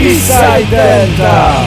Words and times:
Eastside 0.00 0.70
Delta. 0.70 1.62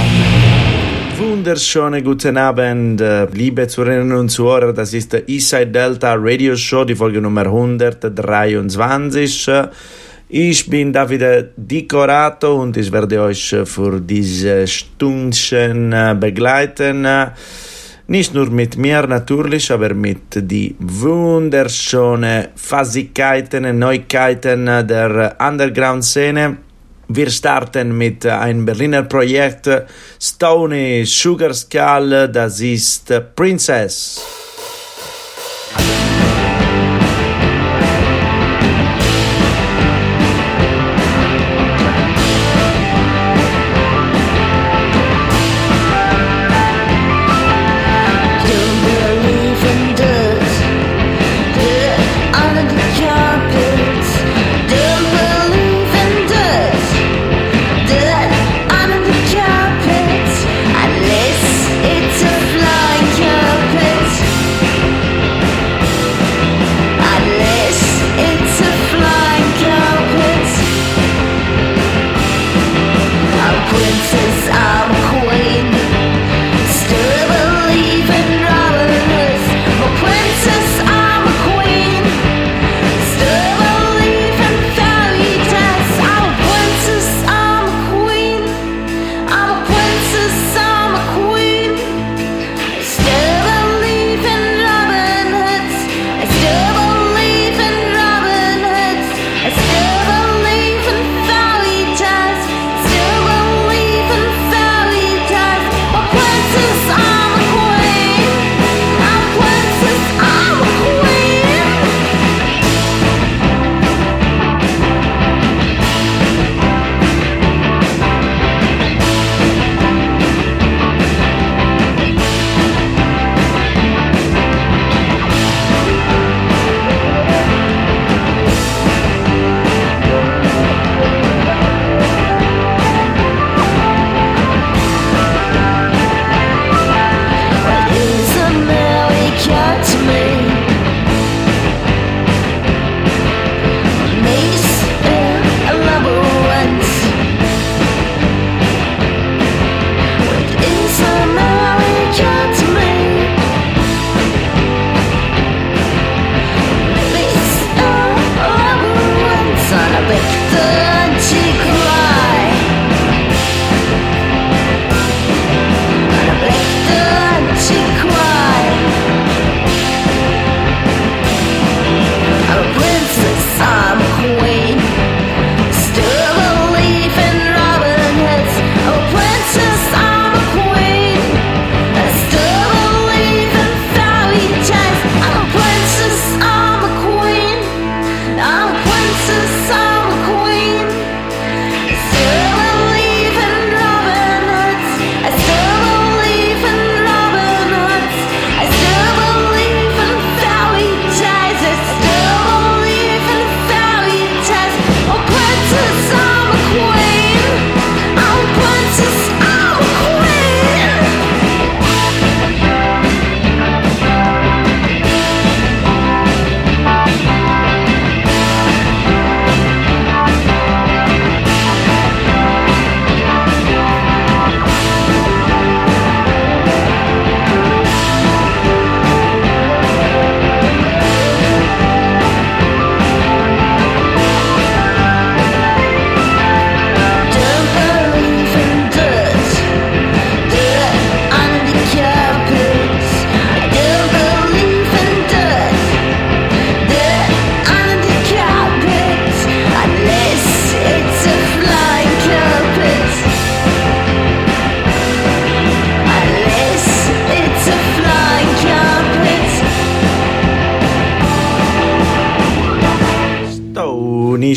Wunderschöne 1.20 2.02
guten 2.02 2.36
Abend, 2.36 3.00
äh, 3.00 3.26
liebe 3.26 3.68
Zuhörerinnen 3.68 4.18
und 4.18 4.30
Zuhörer. 4.30 4.74
Das 4.74 4.92
ist 4.92 5.14
der 5.14 5.30
Eastside 5.30 5.68
Delta 5.68 6.16
Radio 6.18 6.56
Show, 6.56 6.84
die 6.84 6.96
Folge 6.96 7.22
Nummer 7.22 7.46
123. 7.46 9.52
Ich 10.30 10.68
bin 10.68 10.92
Davide 10.92 11.52
Dicorato 11.56 12.60
und 12.60 12.76
ich 12.76 12.92
werde 12.92 13.22
euch 13.22 13.56
für 13.66 14.02
diese 14.02 14.66
Stündchen 14.66 15.94
äh, 15.94 16.16
begleiten. 16.20 17.08
Nicht 18.08 18.34
nur 18.34 18.50
mit 18.50 18.78
mir 18.78 19.06
natürlich, 19.06 19.72
aber 19.72 19.94
mit 19.94 20.50
die 20.50 20.76
wunderschönen 20.80 22.48
Fassigkeiten, 22.56 23.78
Neuigkeiten 23.78 24.66
der 24.66 25.36
Underground-Szene. 25.40 26.73
Wir 27.08 27.30
starten 27.30 27.98
mit 27.98 28.26
einem 28.26 28.66
Berliner 28.66 29.04
Projekt 29.04 29.70
Stony 30.22 31.04
Sugar 31.06 31.54
Skull, 31.54 32.30
das 32.30 32.62
ist 32.62 33.12
Princess. 33.36 34.43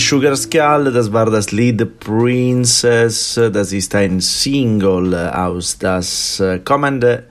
Sugar 0.08 0.37
Skull, 0.37 0.93
das 0.93 1.12
war 1.12 1.29
das 1.32 1.50
Lied 1.50 1.99
Princess, 1.99 3.41
das 3.53 3.73
ist 3.73 3.93
ein 3.97 4.20
Single 4.20 5.12
aus 5.17 5.79
das 5.79 6.41
kommende 6.64 7.25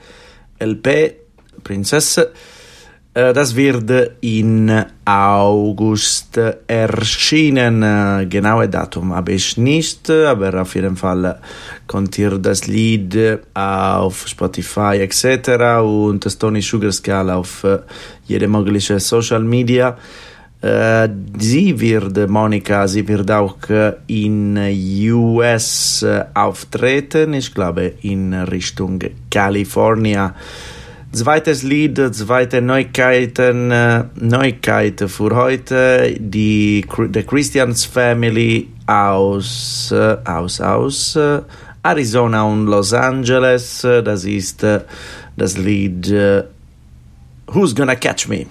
LP 0.59 1.13
Princess. 1.63 2.19
Das 3.13 3.55
wird 3.55 4.17
in 4.19 4.83
August 5.05 6.37
erschienen. 6.67 8.29
Genaue 8.29 8.67
Datum 8.67 9.15
habe 9.15 9.31
ich 9.31 9.55
nicht, 9.55 10.09
aber 10.09 10.61
auf 10.61 10.75
jeden 10.75 10.97
Fall 10.97 11.39
könnt 11.87 12.17
ihr 12.17 12.37
das 12.39 12.67
Lied 12.67 13.39
auf 13.53 14.27
Spotify 14.27 14.97
etc. 14.99 15.81
und 15.81 16.29
Stony 16.29 16.61
Sugar 16.61 16.91
Skull 16.91 17.29
auf 17.29 17.65
jede 18.25 18.49
mögliche 18.49 18.99
Social 18.99 19.43
Media 19.43 19.91
Äh, 19.91 20.34
sie 21.37 21.79
wird, 21.79 22.27
Monika, 22.27 22.87
sie 22.87 23.07
wird 23.07 23.29
auch 23.29 23.57
in 24.07 24.57
US 25.11 26.03
auftreten, 26.33 27.33
ich 27.33 27.53
glaube 27.53 27.93
in 28.01 28.33
Richtung 28.33 28.99
California. 29.29 30.33
Zweites 31.11 31.61
Lied, 31.61 31.97
zweite 32.13 32.61
Neuigkeiten, 32.61 33.67
Neuigkeiten 34.15 35.07
für 35.07 35.35
heute, 35.35 36.15
die 36.19 36.83
The 37.13 37.23
Christians 37.23 37.85
Family 37.85 38.67
aus, 38.87 39.93
aus, 40.25 40.61
aus 40.61 41.19
Arizona 41.83 42.43
und 42.43 42.65
Los 42.65 42.91
Angeles, 42.91 43.81
das 43.81 44.25
ist 44.25 44.65
das 45.37 45.57
Lied 45.57 46.11
Who's 47.47 47.75
Gonna 47.75 47.95
Catch 47.95 48.27
Me? 48.27 48.47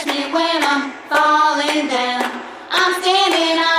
catch 0.00 0.06
me 0.06 0.32
when 0.32 0.62
I'm 0.62 0.92
falling 1.08 1.88
down. 1.88 2.42
I'm 2.70 3.02
standing 3.02 3.58
up. 3.58 3.69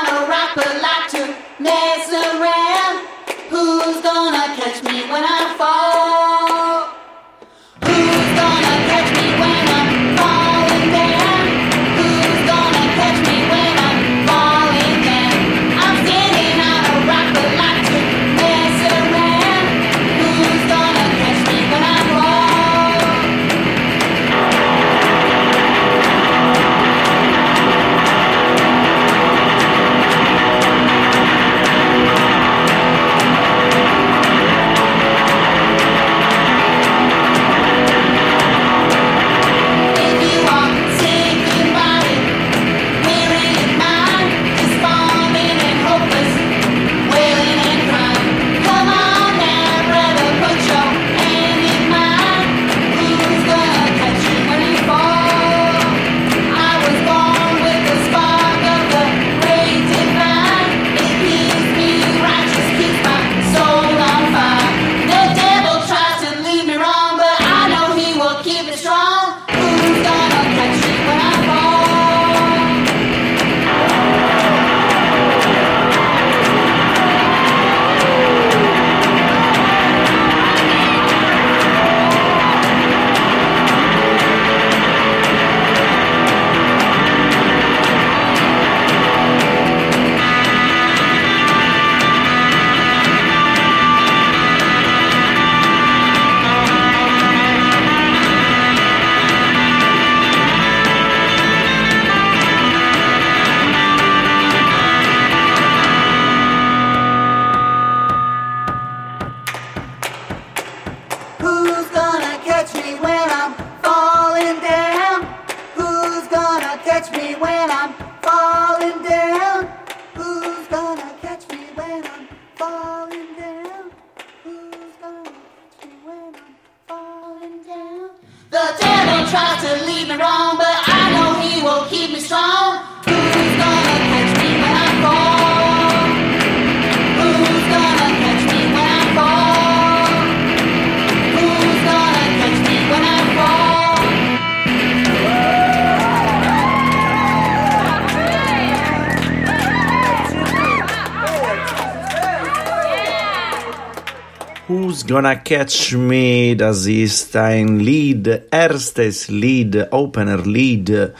Gonna 155.11 155.35
Catch 155.35 155.97
Me, 155.97 156.55
das 156.55 156.85
ist 156.85 157.35
ein 157.35 157.79
Lied, 157.79 158.43
erstes 158.49 159.27
Lied, 159.27 159.91
Opener 159.91 160.37
Lied 160.37 161.11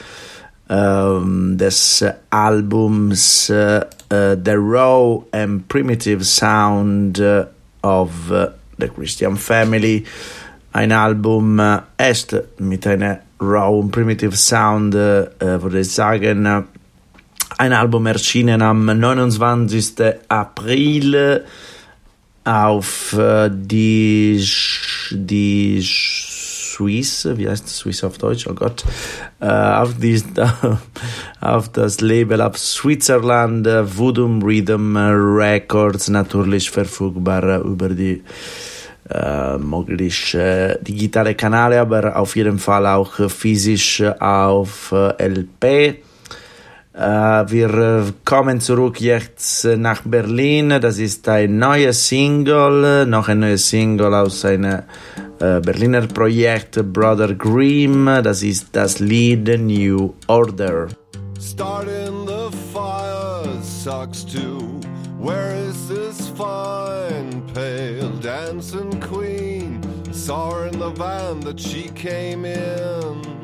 ähm, 0.70 1.58
des 1.58 2.02
Albums 2.30 3.50
äh, 3.50 3.84
The 4.08 4.54
Raw 4.54 5.24
and 5.32 5.68
Primitive 5.68 6.24
Sound 6.24 7.22
of 7.82 8.10
the 8.78 8.88
Christian 8.88 9.36
Family. 9.36 10.04
Ein 10.72 10.92
Album 10.92 11.58
äh, 11.58 11.80
ist 11.98 12.34
mit 12.60 12.86
einer 12.86 13.18
Raw 13.42 13.78
und 13.78 13.90
Primitive 13.90 14.34
Sound, 14.34 14.94
äh, 14.94 15.26
würde 15.38 15.80
ich 15.80 15.92
sagen, 15.92 16.66
ein 17.58 17.72
Album 17.74 18.06
erschienen 18.06 18.62
am 18.62 18.86
29. 18.86 19.94
April 20.28 21.44
auf 22.44 23.12
äh, 23.12 23.50
die, 23.52 24.44
die 25.10 25.82
Swiss, 25.82 27.28
wie 27.36 27.48
heißt 27.48 27.64
das 27.64 27.76
Swiss 27.78 28.02
auf 28.04 28.18
Deutsch? 28.18 28.46
Oh 28.48 28.54
Gott, 28.54 28.84
äh, 29.40 29.46
auf, 29.46 29.94
die, 29.98 30.22
auf 31.40 31.68
das 31.70 32.00
Label 32.00 32.40
auf 32.40 32.58
Switzerland, 32.58 33.66
äh, 33.66 33.96
Voodoo 33.96 34.40
Rhythm 34.42 34.96
Records, 34.96 36.08
natürlich 36.08 36.70
verfügbar 36.70 37.60
über 37.60 37.88
die 37.90 38.22
äh, 39.10 39.58
möglich 39.58 40.34
äh, 40.34 40.78
digitale 40.82 41.34
Kanäle, 41.34 41.80
aber 41.80 42.16
auf 42.16 42.34
jeden 42.36 42.58
Fall 42.58 42.86
auch 42.86 43.12
physisch 43.30 44.02
auf 44.02 44.92
LP. 44.92 46.02
Uh, 46.94 47.48
wir 47.48 47.72
äh, 47.72 48.12
kommen 48.22 48.60
zurück 48.60 49.00
jetzt 49.00 49.64
äh, 49.64 49.78
nach 49.78 50.02
Berlin. 50.04 50.78
Das 50.78 50.98
ist 50.98 51.26
ein 51.26 51.58
neues 51.58 52.06
Single, 52.06 53.06
noch 53.06 53.28
ein 53.28 53.38
neues 53.38 53.70
Single 53.70 54.12
aus 54.14 54.44
einem 54.44 54.82
Berliner 55.38 56.06
Projekt 56.06 56.92
Brother 56.92 57.34
Grimm. 57.34 58.10
Das 58.22 58.42
ist 58.42 58.68
das 58.72 59.00
Lied 59.00 59.48
New 59.58 60.12
Order. 60.26 60.88
Starting 61.40 62.26
the 62.26 62.56
fire 62.72 63.48
sucks 63.62 64.22
too. 64.22 64.80
Where 65.18 65.54
is 65.54 65.88
this 65.88 66.28
fine, 66.36 67.42
pale 67.54 68.10
dancing 68.20 69.00
queen? 69.00 69.80
Saw 70.12 70.50
her 70.50 70.66
in 70.66 70.78
the 70.78 70.90
van 70.90 71.40
that 71.40 71.58
she 71.58 71.88
came 71.94 72.44
in. 72.44 73.41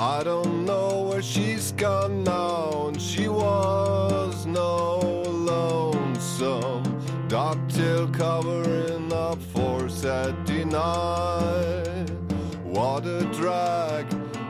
I 0.00 0.22
don't 0.22 0.64
know 0.64 1.08
where 1.10 1.22
she's 1.22 1.72
gone 1.72 2.22
now, 2.22 2.86
and 2.86 3.02
she 3.02 3.26
was 3.26 4.46
no 4.46 4.98
lonesome. 5.26 6.84
Docktail 7.26 8.14
covering 8.14 9.12
up 9.12 9.42
for 9.52 9.88
Saturday 9.88 10.64
night. 10.64 12.10
What 12.62 13.06
a 13.06 13.24
drag, 13.32 14.06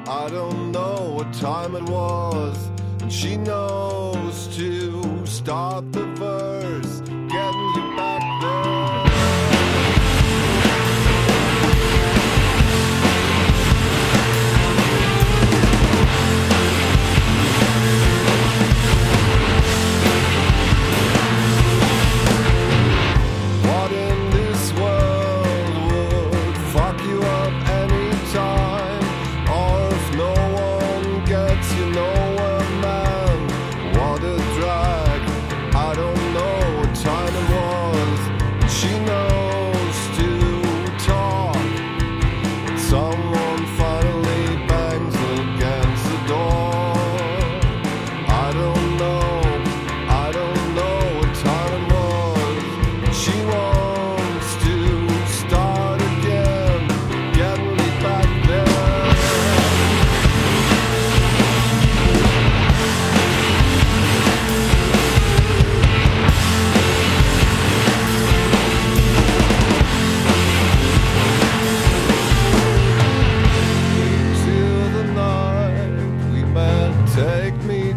I 0.07 0.29
don't 0.29 0.71
know 0.71 1.15
what 1.17 1.33
time 1.33 1.75
it 1.77 1.85
was, 1.85 2.69
and 3.01 3.11
she 3.11 3.39
knows 3.39 4.55
to 4.59 5.25
stop 5.25 5.91
the 5.93 6.05
verse, 6.17 7.01
getting 7.01 7.73
you 7.75 7.97
back 7.97 8.38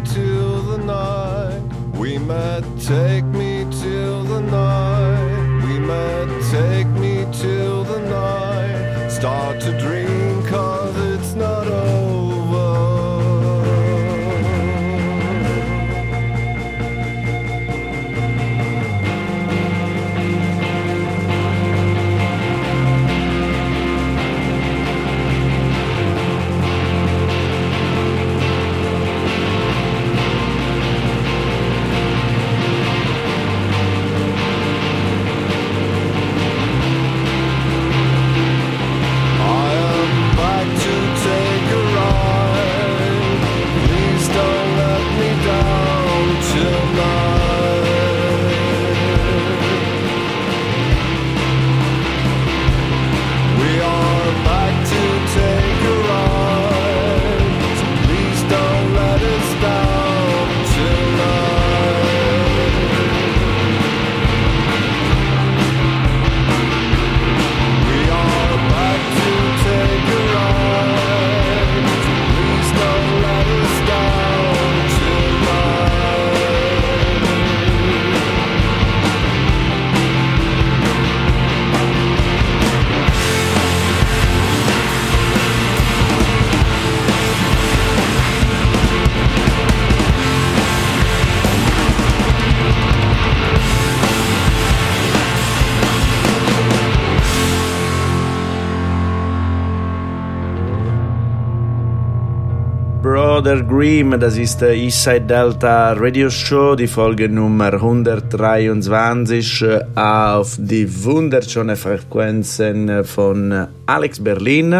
till 0.04 0.62
the 0.62 0.78
night 0.78 1.62
we 1.94 2.18
met. 2.18 2.62
Take 2.80 3.24
me 3.24 3.66
till 3.70 4.24
the 4.24 4.40
night. 4.40 4.81
Brother 103.42 103.64
Grimm, 103.64 104.20
das 104.20 104.38
ist 104.38 104.62
Eastside 104.62 105.22
Delta 105.22 105.94
Radio 105.94 106.30
Show, 106.30 106.76
die 106.76 106.86
Folge 106.86 107.28
Nummer 107.28 107.72
123 107.72 109.64
auf 109.96 110.56
die 110.60 110.86
wunderschönen 111.04 111.74
Frequenzen 111.74 113.04
von 113.04 113.66
Alex 113.86 114.22
Berlin. 114.22 114.72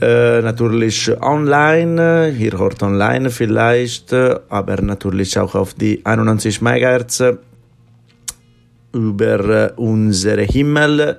Äh, 0.00 0.40
natürlich 0.40 1.14
online, 1.20 2.30
ihr 2.30 2.58
hört 2.58 2.82
online 2.82 3.28
vielleicht, 3.28 4.14
aber 4.14 4.80
natürlich 4.80 5.38
auch 5.38 5.54
auf 5.54 5.74
die 5.74 6.00
91 6.06 6.62
MHz 6.62 7.24
über 8.94 9.72
unsere 9.76 10.44
Himmel. 10.44 11.18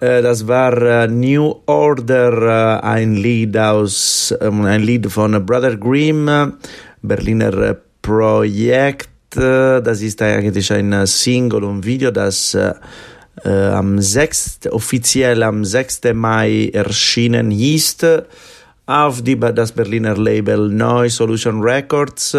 Äh, 0.00 0.22
das 0.22 0.48
war 0.48 0.80
äh, 0.80 1.08
New 1.08 1.54
Order, 1.66 2.78
äh, 2.80 2.86
ein 2.86 3.14
Lied 3.16 3.56
aus, 3.56 4.34
ähm, 4.40 4.64
ein 4.64 4.82
Lied 4.82 5.06
von 5.12 5.44
Brother 5.44 5.76
Grimm, 5.76 6.54
Berliner 7.02 7.76
Projekt. 8.00 9.08
Das 9.32 10.02
ist 10.02 10.20
eigentlich 10.22 10.72
ein 10.72 11.06
Single 11.06 11.62
und 11.62 11.86
Video, 11.86 12.10
das 12.10 12.58
am 13.44 14.00
6., 14.00 14.66
offiziell 14.72 15.44
am 15.44 15.64
6. 15.64 16.00
Mai 16.14 16.68
erschienen 16.72 17.52
ist 17.52 18.04
auf 18.86 19.22
die, 19.22 19.38
das 19.38 19.70
Berliner 19.70 20.16
Label 20.16 20.68
Neu 20.68 21.08
Solution 21.08 21.62
Records. 21.62 22.36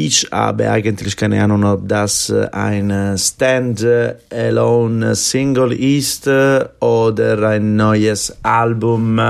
Ich 0.00 0.28
habe 0.30 0.70
eigentlich 0.70 1.16
keine 1.16 1.42
Ahnung, 1.42 1.64
ob 1.64 1.88
das 1.88 2.30
äh, 2.30 2.46
ein 2.52 2.88
äh, 2.88 3.18
Stand-alone 3.18 5.16
Single 5.16 5.72
ist 5.72 6.28
äh, 6.28 6.64
oder 6.78 7.48
ein 7.48 7.74
neues 7.74 8.32
Album. 8.44 9.20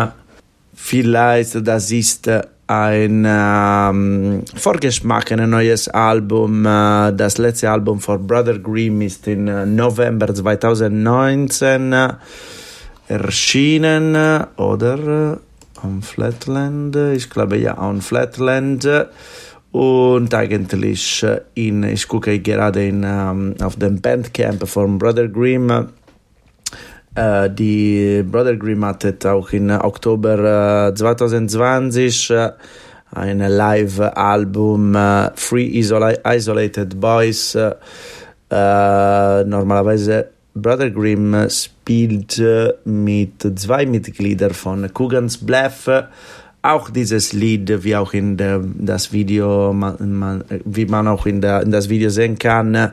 Vielleicht 0.74 1.66
das 1.66 1.90
ist 1.90 2.30
ein 2.66 3.24
ähm, 3.26 4.44
Vorgeschmack, 4.54 5.32
ein 5.32 5.48
neues 5.48 5.88
Album. 5.88 6.64
Das 6.64 7.38
letzte 7.38 7.70
Album 7.70 8.00
von 8.00 8.26
Brother 8.26 8.58
Grimm 8.58 9.00
ist 9.00 9.26
im 9.26 9.74
November 9.74 10.34
2019 10.34 11.96
erschienen 13.08 14.44
oder 14.58 15.38
on 15.82 16.02
Flatland. 16.02 16.94
Ich 16.94 17.30
glaube 17.30 17.56
ja, 17.56 17.80
on 17.80 18.02
Flatland. 18.02 18.86
Und 19.72 20.32
eigentlich 20.32 21.22
äh, 21.22 21.40
in, 21.54 21.82
ich 21.82 22.08
gucke 22.08 22.38
gerade 22.40 22.86
in, 22.86 23.04
um, 23.04 23.54
auf 23.60 23.76
dem 23.76 24.00
Bandcamp 24.00 24.66
von 24.66 24.98
Brother 24.98 25.28
Grimm. 25.28 25.88
Uh, 27.18 27.48
die 27.48 28.22
Brother 28.22 28.56
Grimm 28.56 28.84
hatte 28.84 29.16
auch 29.32 29.50
in 29.50 29.70
Oktober 29.70 30.90
uh, 30.90 30.94
2020 30.94 32.30
uh, 32.30 32.50
ein 33.10 33.40
Live-Album 33.40 34.96
Free 35.34 35.78
Isola 35.78 36.12
Isolated 36.24 37.00
Boys. 37.00 37.56
normalerweise 38.50 40.28
Brother 40.54 40.90
Grimm 40.90 41.48
spielt 41.48 42.40
mit 42.84 43.58
zwei 43.58 43.86
Mitgliedern 43.86 44.52
von 44.52 44.92
Coogan's 44.92 45.38
Bluff 45.38 45.88
auch 46.68 46.90
dieses 46.90 47.32
Lied, 47.32 47.82
wie 47.82 47.96
auch 47.96 48.12
in 48.12 48.36
der, 48.36 48.60
das 48.62 49.12
Video, 49.12 49.72
man, 49.72 49.96
man, 50.18 50.44
wie 50.64 50.86
man 50.86 51.08
auch 51.08 51.26
in, 51.26 51.40
der, 51.40 51.62
in 51.62 51.70
das 51.70 51.88
Video 51.88 52.10
sehen 52.10 52.38
kann, 52.38 52.92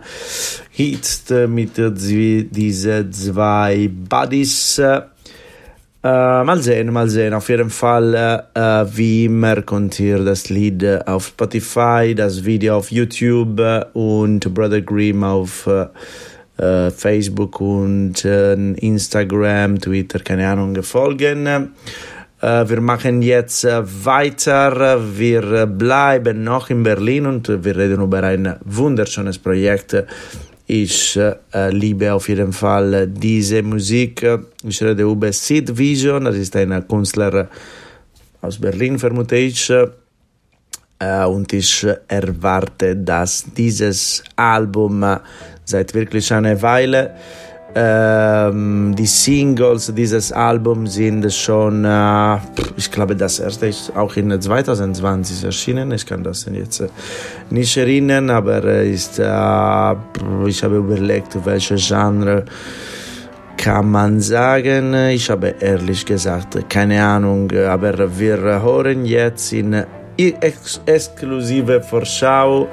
hitzt 0.71 1.31
mit 1.31 1.71
diese 1.77 3.09
zwei 3.09 3.89
Buddies. 4.09 4.79
Äh, 4.79 5.01
mal 6.03 6.61
sehen, 6.61 6.93
mal 6.93 7.09
sehen. 7.09 7.33
Auf 7.33 7.49
jeden 7.49 7.69
Fall, 7.69 8.45
äh, 8.53 8.85
wie 8.95 9.25
immer, 9.25 9.61
könnt 9.63 9.99
ihr 9.99 10.23
das 10.23 10.49
Lied 10.49 10.85
auf 11.07 11.27
Spotify, 11.27 12.13
das 12.15 12.45
Video 12.45 12.77
auf 12.77 12.91
YouTube 12.91 13.59
und 13.93 14.53
Brother 14.53 14.81
Grimm 14.81 15.23
auf 15.23 15.67
äh, 16.57 16.91
Facebook 16.91 17.59
und 17.59 18.23
Instagram, 18.23 19.81
Twitter, 19.81 20.19
keine 20.19 20.47
Ahnung, 20.47 20.81
folgen. 20.83 21.73
Äh, 22.45 22.69
wir 22.69 22.79
machen 22.79 23.23
jetzt 23.23 23.65
äh, 23.65 23.81
weiter. 24.05 25.01
Wir 25.17 25.65
bleiben 25.65 26.43
noch 26.43 26.69
in 26.69 26.83
Berlin 26.83 27.25
und 27.25 27.47
wir 27.47 27.75
reden 27.75 28.03
über 28.03 28.21
ein 28.21 28.57
wunderschönes 28.63 29.39
Projekt. 29.39 29.95
Ich 30.67 31.17
äh, 31.17 31.71
liebe 31.71 32.13
auf 32.13 32.29
jeden 32.29 32.53
Fall 32.53 33.07
diese 33.07 33.63
Musik. 33.63 34.23
Ich 34.63 34.83
rede 34.83 35.03
über 35.03 35.33
Sid 35.33 35.75
Vision, 35.75 36.25
das 36.25 36.35
ist 36.35 36.55
ein 36.55 36.87
Künstler 36.87 37.49
aus 38.41 38.59
Berlin, 38.59 38.99
vermute 38.99 39.37
ich. 39.37 39.71
Äh, 39.71 41.25
und 41.25 41.51
ich 41.51 41.87
erwarte, 42.07 42.95
dass 42.95 43.45
dieses 43.57 44.23
Album 44.35 45.03
seit 45.63 45.95
wirklich 45.95 46.31
einer 46.31 46.61
Weile 46.61 47.15
ähm, 47.77 48.95
die 48.97 49.05
Singles 49.05 49.93
dieses 49.93 50.31
Albums 50.31 50.93
sind 50.93 51.31
schon, 51.33 51.83
äh, 51.83 52.37
ich 52.77 52.89
glaube, 52.89 53.17
das 53.17 53.39
erste 53.39 53.67
ist 53.67 53.93
auch 53.95 54.15
in 54.15 54.39
2020 54.39 55.43
erschienen. 55.43 55.91
Ich 55.91 56.05
kann 56.05 56.23
das 56.23 56.45
jetzt 56.49 56.79
äh, 56.79 56.87
nicht 57.49 57.75
erinnern, 57.75 58.29
aber 58.29 58.63
ist, 58.63 59.19
äh, 59.19 59.23
ich 60.47 60.63
habe 60.63 60.77
überlegt, 60.77 61.37
welche 61.45 61.75
Genre 61.75 62.45
kann 63.57 63.91
man 63.91 64.21
sagen. 64.21 64.93
Ich 65.09 65.29
habe 65.29 65.55
ehrlich 65.59 66.05
gesagt 66.05 66.69
keine 66.69 67.03
Ahnung, 67.03 67.51
aber 67.51 68.17
wir 68.17 68.37
hören 68.37 69.05
jetzt 69.05 69.51
in 69.51 69.85
ex 70.17 70.79
exklusive 70.85 71.81
Vorschau 71.81 72.69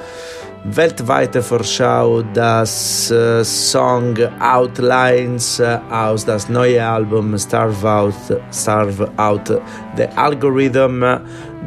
weltweite 0.64 1.42
Vorschau 1.42 2.22
das 2.34 3.10
äh, 3.10 3.44
Song 3.44 4.16
Outlines 4.40 5.58
äh, 5.58 5.78
aus 5.90 6.24
das 6.24 6.48
neue 6.48 6.84
Album 6.84 7.36
Starve 7.38 7.88
Out, 7.88 8.14
Starve 8.52 9.10
Out 9.16 9.60
The 9.96 10.06
Algorithm, 10.16 11.04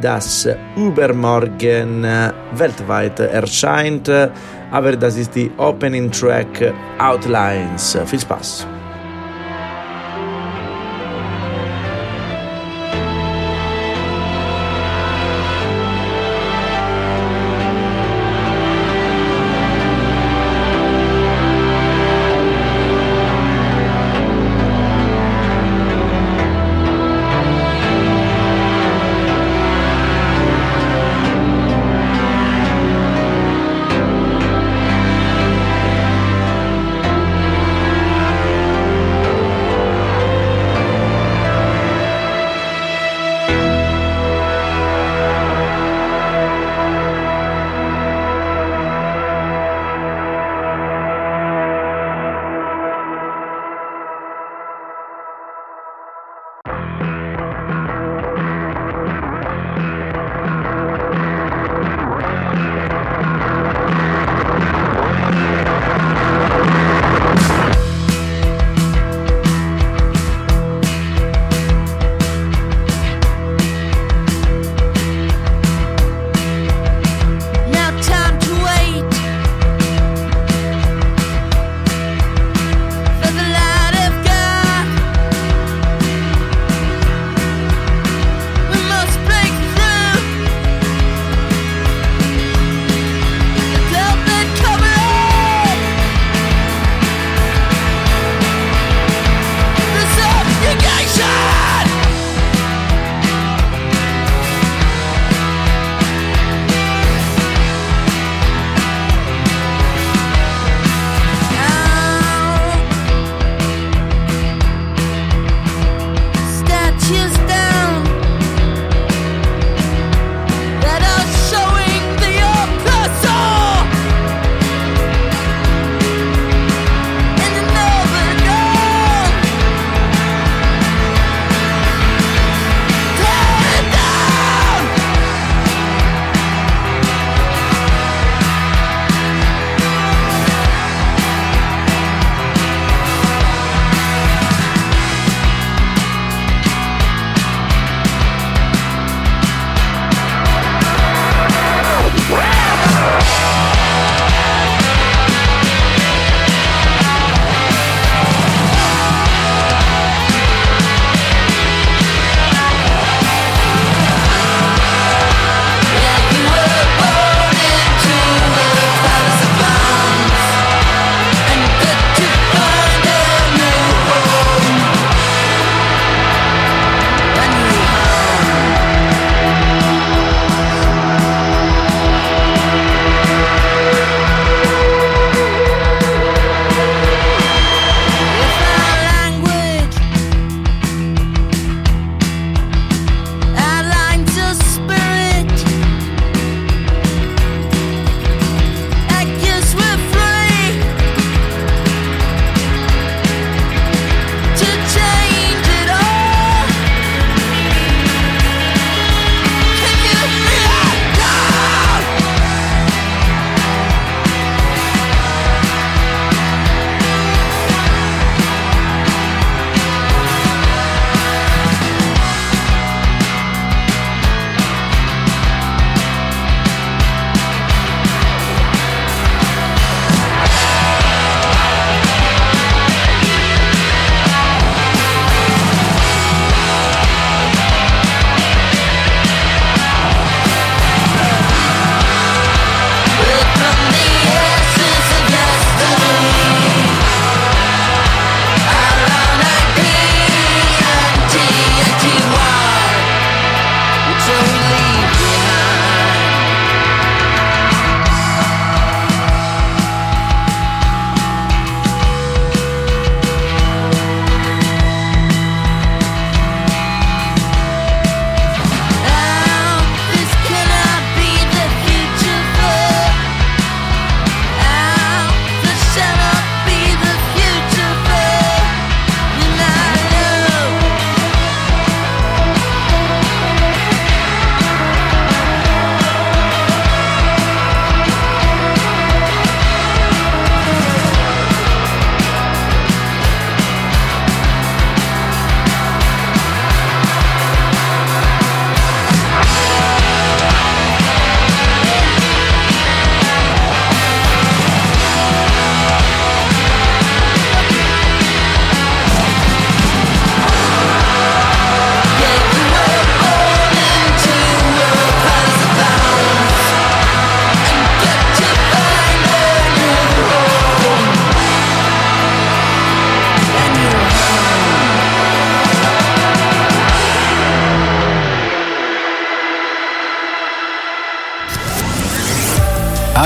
das 0.00 0.48
übermorgen 0.76 2.04
äh, 2.04 2.32
weltweit 2.52 3.20
erscheint. 3.20 4.10
Aber 4.70 4.96
das 4.96 5.16
ist 5.16 5.34
die 5.34 5.50
Opening 5.58 6.10
Track 6.10 6.72
Outlines. 6.98 7.96
Viel 8.06 8.20
Spaß! 8.20 8.75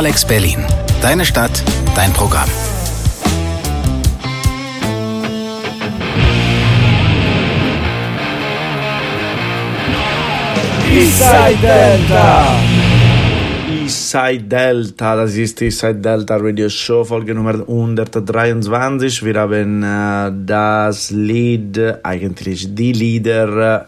Alex 0.01 0.25
Berlin. 0.25 0.65
Deine 1.03 1.27
Stadt, 1.27 1.63
dein 1.95 2.11
Programm. 2.15 2.49
Eastside 10.91 11.59
Delta. 11.61 12.47
Eastside 13.69 14.45
Delta, 14.45 15.17
das 15.17 15.35
ist 15.35 15.61
die 15.61 15.67
Eastside 15.67 15.97
Delta 15.97 16.39
Radio 16.39 16.71
Show, 16.71 17.05
Folge 17.05 17.35
Nummer 17.35 17.57
123. 17.57 19.23
Wir 19.23 19.35
haben 19.35 19.83
äh, 19.83 20.33
das 20.47 21.11
Lied, 21.11 21.79
eigentlich 22.03 22.75
die 22.75 22.95
Lieder, 22.95 23.81
äh, 23.83 23.85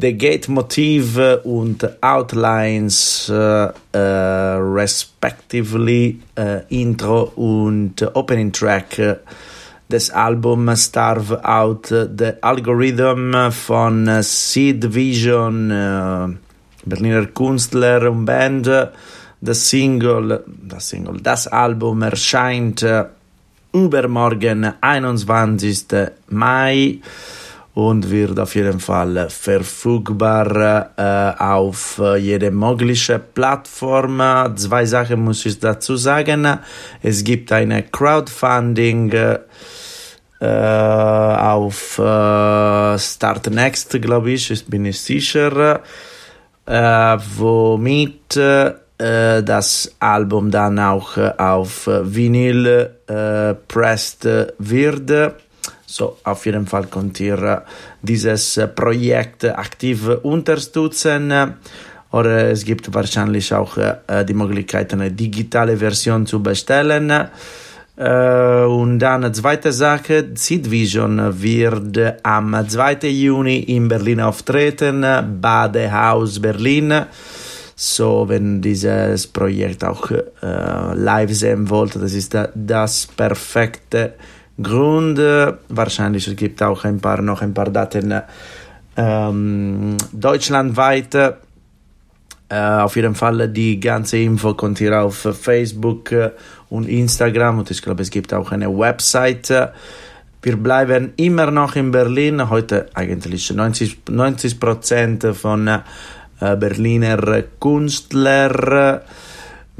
The 0.00 0.16
Gate 0.16 0.48
Motiv 0.48 1.18
und 1.44 2.02
Outlines, 2.02 3.28
äh, 3.28 3.68
äh, 3.92 3.98
respectively, 3.98 6.18
äh, 6.36 6.60
Intro 6.70 7.24
und 7.36 8.02
Opening 8.14 8.50
Track 8.50 9.20
des 9.90 10.10
Albums 10.10 10.86
Starve 10.86 11.44
Out 11.44 11.88
the 11.88 12.32
Algorithm 12.40 13.52
von 13.52 14.22
Seed 14.22 14.94
Vision, 14.94 15.70
äh, 15.70 16.28
Berliner 16.86 17.26
Künstler 17.26 18.10
und 18.10 18.24
Band. 18.24 18.70
Das 19.42 19.68
Single, 19.68 20.44
das 20.46 20.88
Single, 20.88 21.20
das 21.20 21.46
Album 21.46 22.00
erscheint 22.02 22.82
äh, 22.82 23.04
übermorgen, 23.74 24.72
21. 24.80 25.84
Mai 26.28 27.00
und 27.74 28.10
wird 28.10 28.38
auf 28.38 28.54
jeden 28.54 28.80
Fall 28.80 29.28
verfügbar 29.30 30.90
äh, 30.96 31.42
auf 31.42 32.00
jede 32.18 32.50
mögliche 32.50 33.18
Plattform. 33.18 34.20
Zwei 34.56 34.84
Sachen 34.84 35.24
muss 35.24 35.46
ich 35.46 35.58
dazu 35.60 35.96
sagen. 35.96 36.58
Es 37.02 37.22
gibt 37.22 37.52
eine 37.52 37.84
Crowdfunding 37.84 39.12
äh, 40.40 40.46
auf 40.46 41.98
äh, 41.98 42.98
Start 42.98 43.50
Next, 43.50 44.00
glaube 44.00 44.30
ich, 44.32 44.50
ich 44.50 44.66
bin 44.66 44.82
nicht 44.82 45.00
sicher, 45.00 45.80
äh, 46.66 47.18
womit 47.36 48.36
äh, 48.36 48.72
das 49.42 49.94
Album 49.98 50.50
dann 50.50 50.78
auch 50.78 51.16
auf 51.16 51.86
Vinyl 51.86 52.90
äh, 53.06 53.54
pressed 53.68 54.28
wird. 54.58 55.34
So, 55.92 56.18
auf 56.22 56.46
jeden 56.46 56.68
Fall 56.68 56.86
könnt 56.86 57.18
ihr 57.18 57.64
dieses 58.00 58.60
Projekt 58.76 59.44
aktiv 59.44 60.06
unterstützen. 60.22 61.56
Oder 62.12 62.50
es 62.52 62.64
gibt 62.64 62.94
wahrscheinlich 62.94 63.52
auch 63.52 63.76
äh, 63.76 64.24
die 64.24 64.34
Möglichkeit, 64.34 64.92
eine 64.92 65.10
digitale 65.10 65.76
Version 65.76 66.26
zu 66.26 66.40
bestellen. 66.40 67.10
Äh, 67.96 68.64
und 68.66 69.00
dann 69.00 69.24
eine 69.24 69.32
zweite 69.32 69.72
Sache, 69.72 70.28
Seed 70.34 70.70
Vision 70.70 71.42
wird 71.42 72.20
am 72.22 72.64
2. 72.68 73.08
Juni 73.08 73.58
in 73.58 73.88
Berlin 73.88 74.20
auftreten, 74.20 75.04
Badehaus 75.40 76.40
Berlin. 76.40 77.06
So, 77.74 78.28
wenn 78.28 78.62
dieses 78.62 79.26
Projekt 79.26 79.82
auch 79.82 80.08
äh, 80.12 80.94
live 80.94 81.34
sehen 81.34 81.68
wollt, 81.68 81.96
das 81.96 82.12
ist 82.12 82.36
das 82.54 83.08
perfekte 83.08 84.14
Grund. 84.62 85.18
Wahrscheinlich 85.68 86.26
es 86.28 86.36
gibt 86.36 86.62
auch 86.62 86.84
ein 86.84 87.00
paar, 87.00 87.22
noch 87.22 87.42
ein 87.42 87.54
paar 87.54 87.70
Daten 87.70 88.22
ähm, 88.96 89.96
deutschlandweit. 90.12 91.14
Äh, 91.14 92.56
auf 92.56 92.96
jeden 92.96 93.14
Fall 93.14 93.48
die 93.48 93.78
ganze 93.78 94.18
Info 94.18 94.54
könnt 94.54 94.80
ihr 94.80 95.00
auf 95.00 95.28
Facebook 95.40 96.12
und 96.68 96.88
Instagram 96.88 97.60
und 97.60 97.70
ich 97.70 97.80
glaube 97.80 98.02
es 98.02 98.10
gibt 98.10 98.34
auch 98.34 98.50
eine 98.50 98.68
Website. 98.76 99.72
Wir 100.42 100.56
bleiben 100.56 101.12
immer 101.16 101.50
noch 101.50 101.76
in 101.76 101.90
Berlin. 101.90 102.48
Heute 102.48 102.88
eigentlich 102.94 103.52
90 103.52 104.08
90 104.08 104.58
Prozent 104.58 105.26
von 105.34 105.68
äh, 105.68 105.80
Berliner 106.56 107.42
Künstler. 107.60 109.02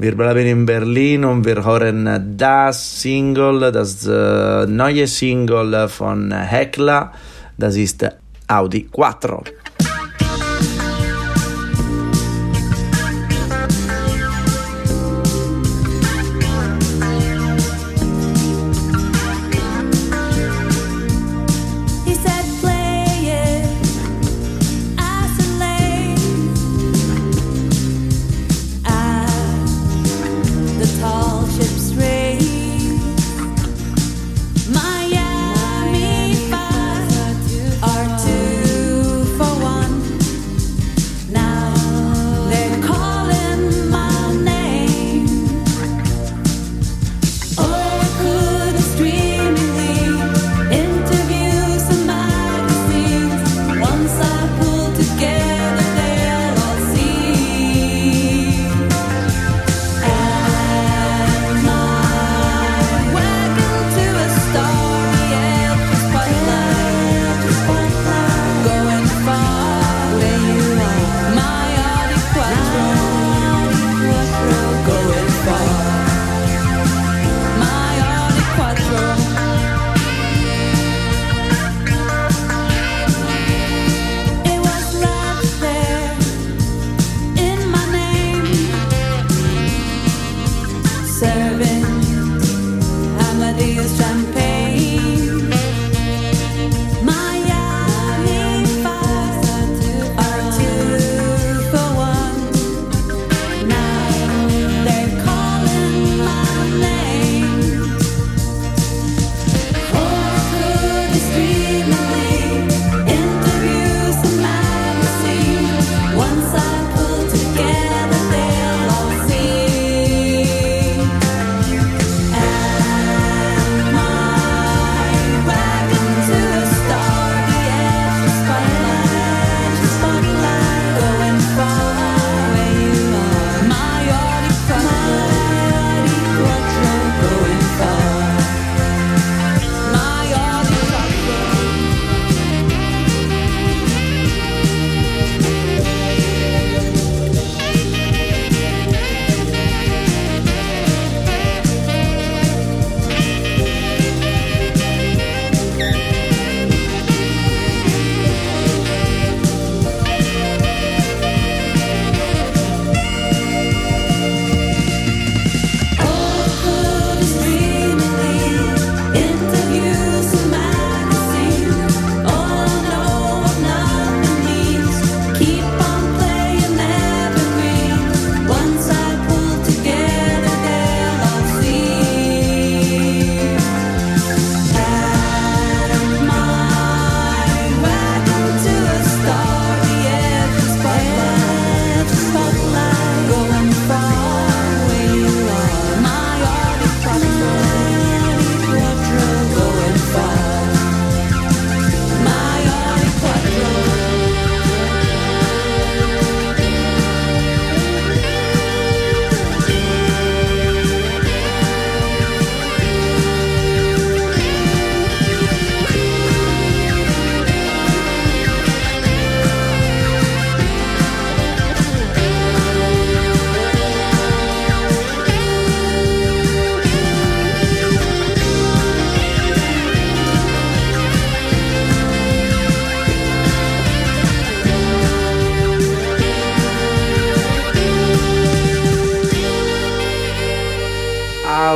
Wir 0.01 0.17
bleiben 0.17 0.47
in 0.47 0.65
Berlin 0.65 1.23
und 1.25 1.45
wir 1.45 1.63
hören 1.63 2.35
das 2.35 3.01
Single, 3.01 3.71
das 3.71 4.07
äh, 4.07 4.65
neue 4.65 5.05
Single 5.05 5.87
von 5.89 6.31
Hekla. 6.31 7.13
Das 7.55 7.75
ist 7.75 8.03
Audi 8.47 8.89
4. 8.95 9.60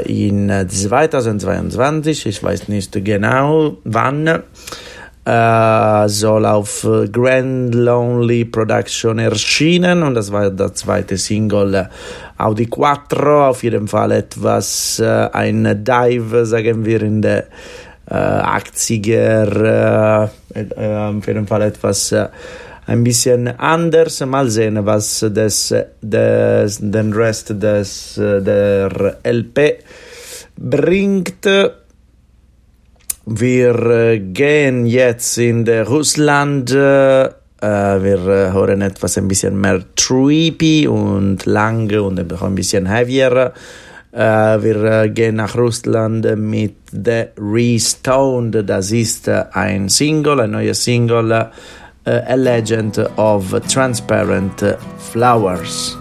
in 0.07 0.49
2022, 0.67 2.25
ich 2.25 2.41
weiß 2.41 2.69
nicht 2.69 3.05
genau 3.05 3.77
wann, 3.83 4.41
äh, 5.25 6.09
soll 6.09 6.45
auf 6.45 6.87
Grand 7.11 7.73
Lonely 7.73 8.45
Production 8.45 9.19
erschienen 9.19 10.03
und 10.03 10.15
das 10.15 10.31
war 10.31 10.49
der 10.49 10.73
zweite 10.73 11.17
Single 11.17 11.89
Audi 12.37 12.65
Quattro, 12.65 13.49
auf 13.49 13.63
jeden 13.63 13.87
Fall 13.87 14.11
etwas, 14.11 14.99
äh, 14.99 15.29
ein 15.31 15.83
Dive, 15.83 16.45
sagen 16.45 16.83
wir, 16.83 17.01
in 17.03 17.21
der 17.21 17.45
äh, 18.09 18.15
80er, 18.15 20.29
äh, 20.53 20.59
äh, 20.59 21.17
auf 21.17 21.27
jeden 21.27 21.47
Fall 21.47 21.61
etwas 21.61 22.11
äh, 22.11 22.27
ein 22.85 23.03
bisschen 23.03 23.47
anders. 23.47 24.25
Mal 24.25 24.49
sehen, 24.49 24.85
was 24.85 25.25
das, 25.31 25.73
das, 26.01 26.79
den 26.81 27.13
Rest 27.13 27.61
des, 27.61 28.15
der 28.17 29.17
LP 29.23 29.79
bringt. 30.57 31.47
Wir 33.25 34.19
gehen 34.19 34.85
jetzt 34.85 35.37
in 35.37 35.65
Russland. 35.67 36.71
Wir 36.71 37.39
hören 37.61 38.81
etwas 38.81 39.17
ein 39.17 39.29
bisschen 39.29 39.61
mehr 39.61 39.81
trippy 39.95 40.87
und 40.87 41.45
lang 41.45 41.89
und 41.99 42.19
ein 42.19 42.55
bisschen 42.55 42.85
heavier. 42.85 43.53
Wir 44.11 45.07
gehen 45.07 45.37
nach 45.37 45.55
Russland 45.55 46.37
mit 46.37 46.75
The 46.91 47.27
Restoned. 47.37 48.69
Das 48.69 48.91
ist 48.91 49.29
ein 49.29 49.87
Single, 49.87 50.41
ein 50.41 50.51
neues 50.51 50.83
Single 50.83 51.31
a 52.05 52.35
legend 52.35 52.97
of 53.15 53.55
transparent 53.69 54.77
flowers. 54.97 55.97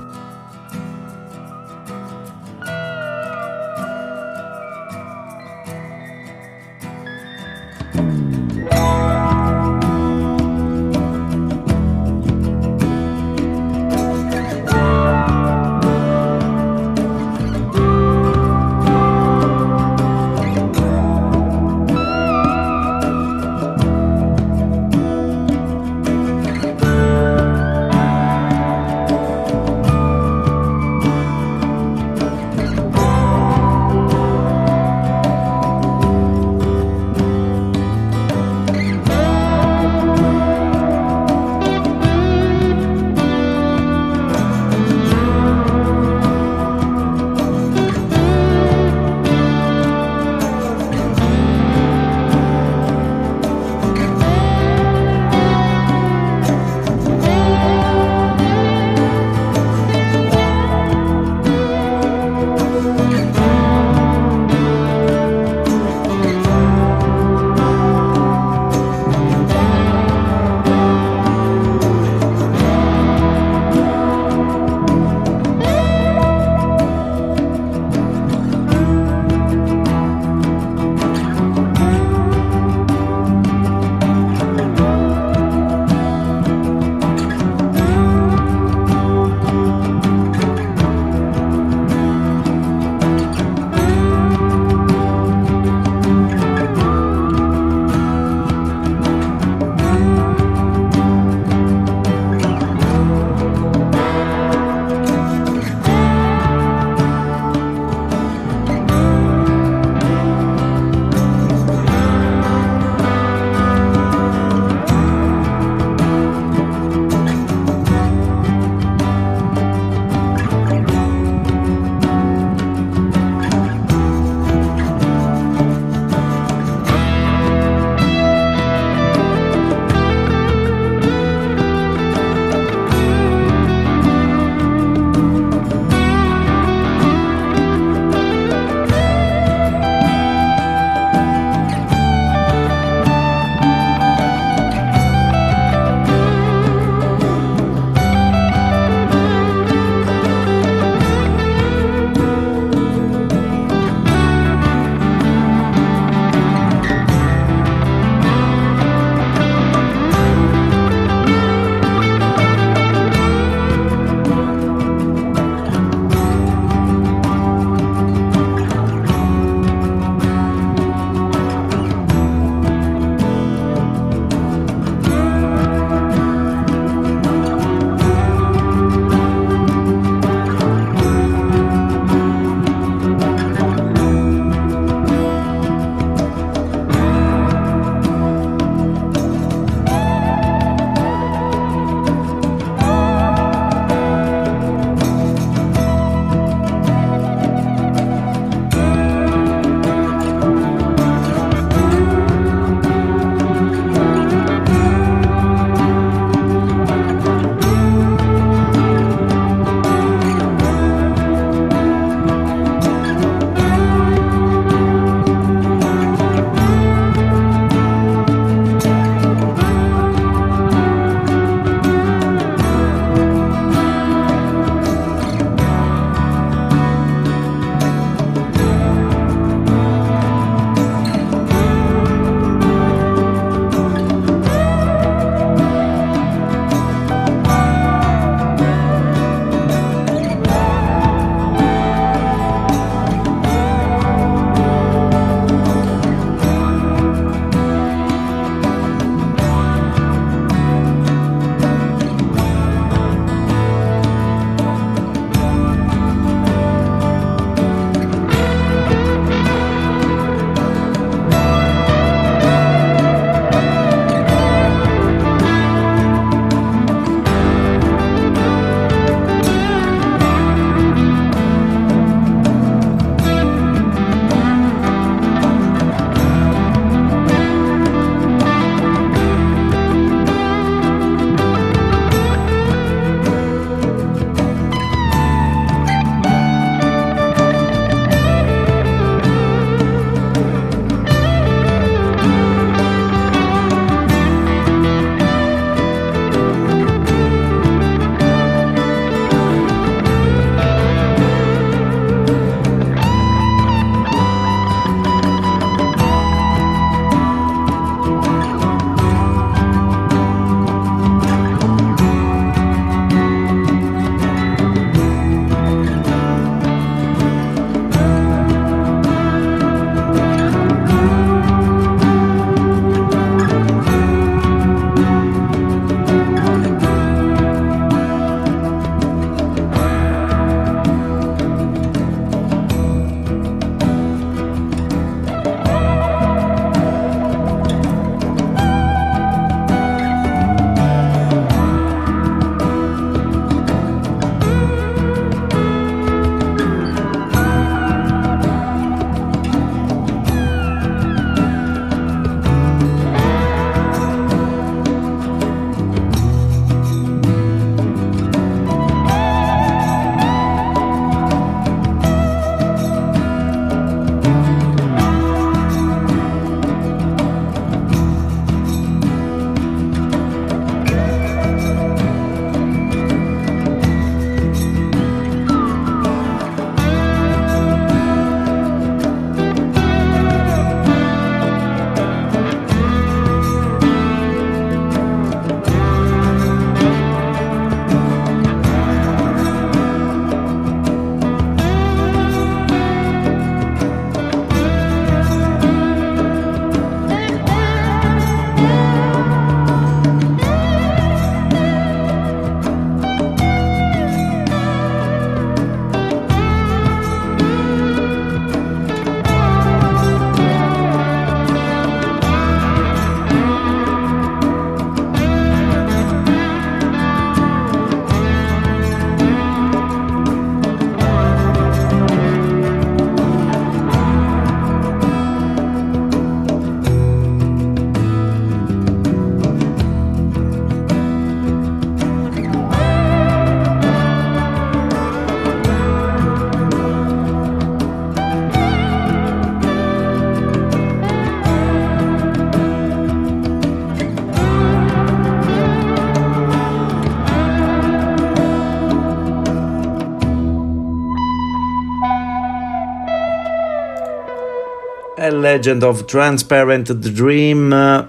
Legend 455.33 455.85
of 455.85 456.07
Transparent 456.07 456.89
Dream. 457.17 457.73
Uh, 457.73 458.09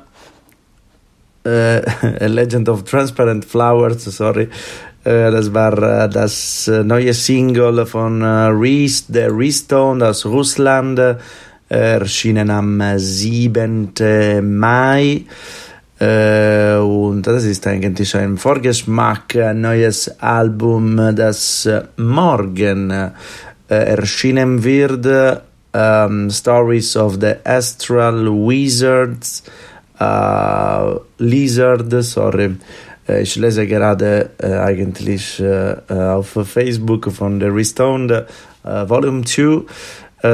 A 2.21 2.27
Legend 2.27 2.69
of 2.69 2.83
Transparent 2.85 3.45
Flowers, 3.45 4.03
sorry. 4.15 4.49
Uh, 5.05 5.31
das 5.31 5.53
war 5.53 5.73
uh, 5.73 6.07
das 6.07 6.67
neue 6.67 7.13
Single 7.13 7.85
von 7.85 8.21
Reese, 8.23 9.11
der 9.11 9.35
Restone 9.35 10.07
aus 10.07 10.25
Russland, 10.25 10.99
erschienen 11.69 12.49
am 12.49 12.81
7. 12.97 13.93
Mai. 14.41 15.25
Äh, 15.99 16.75
und 16.75 17.25
das 17.25 17.45
ist 17.45 17.65
eigentlich 17.67 18.15
ein 18.15 18.37
Vorgeschmack, 18.37 19.35
ein 19.35 19.61
neues 19.61 20.19
Album, 20.19 21.15
das 21.15 21.69
morgen 21.97 22.91
äh, 22.91 23.11
erschienen 23.67 24.63
wird. 24.63 25.05
Um, 25.73 26.29
Stories 26.29 26.95
of 26.95 27.19
the 27.19 27.39
Astral 27.43 28.29
Wizards, 28.29 29.41
uh, 29.99 30.99
Lizard, 31.17 32.03
sorry. 32.03 32.57
Ich 33.07 33.35
lese 33.35 33.67
gerade 33.67 34.29
äh, 34.37 34.53
eigentlich 34.59 35.39
äh, 35.39 35.75
auf 35.89 36.37
Facebook 36.45 37.11
von 37.11 37.39
The 37.39 37.47
Restoned 37.47 38.11
äh, 38.11 38.23
Volume 38.87 39.25
2. 39.25 39.63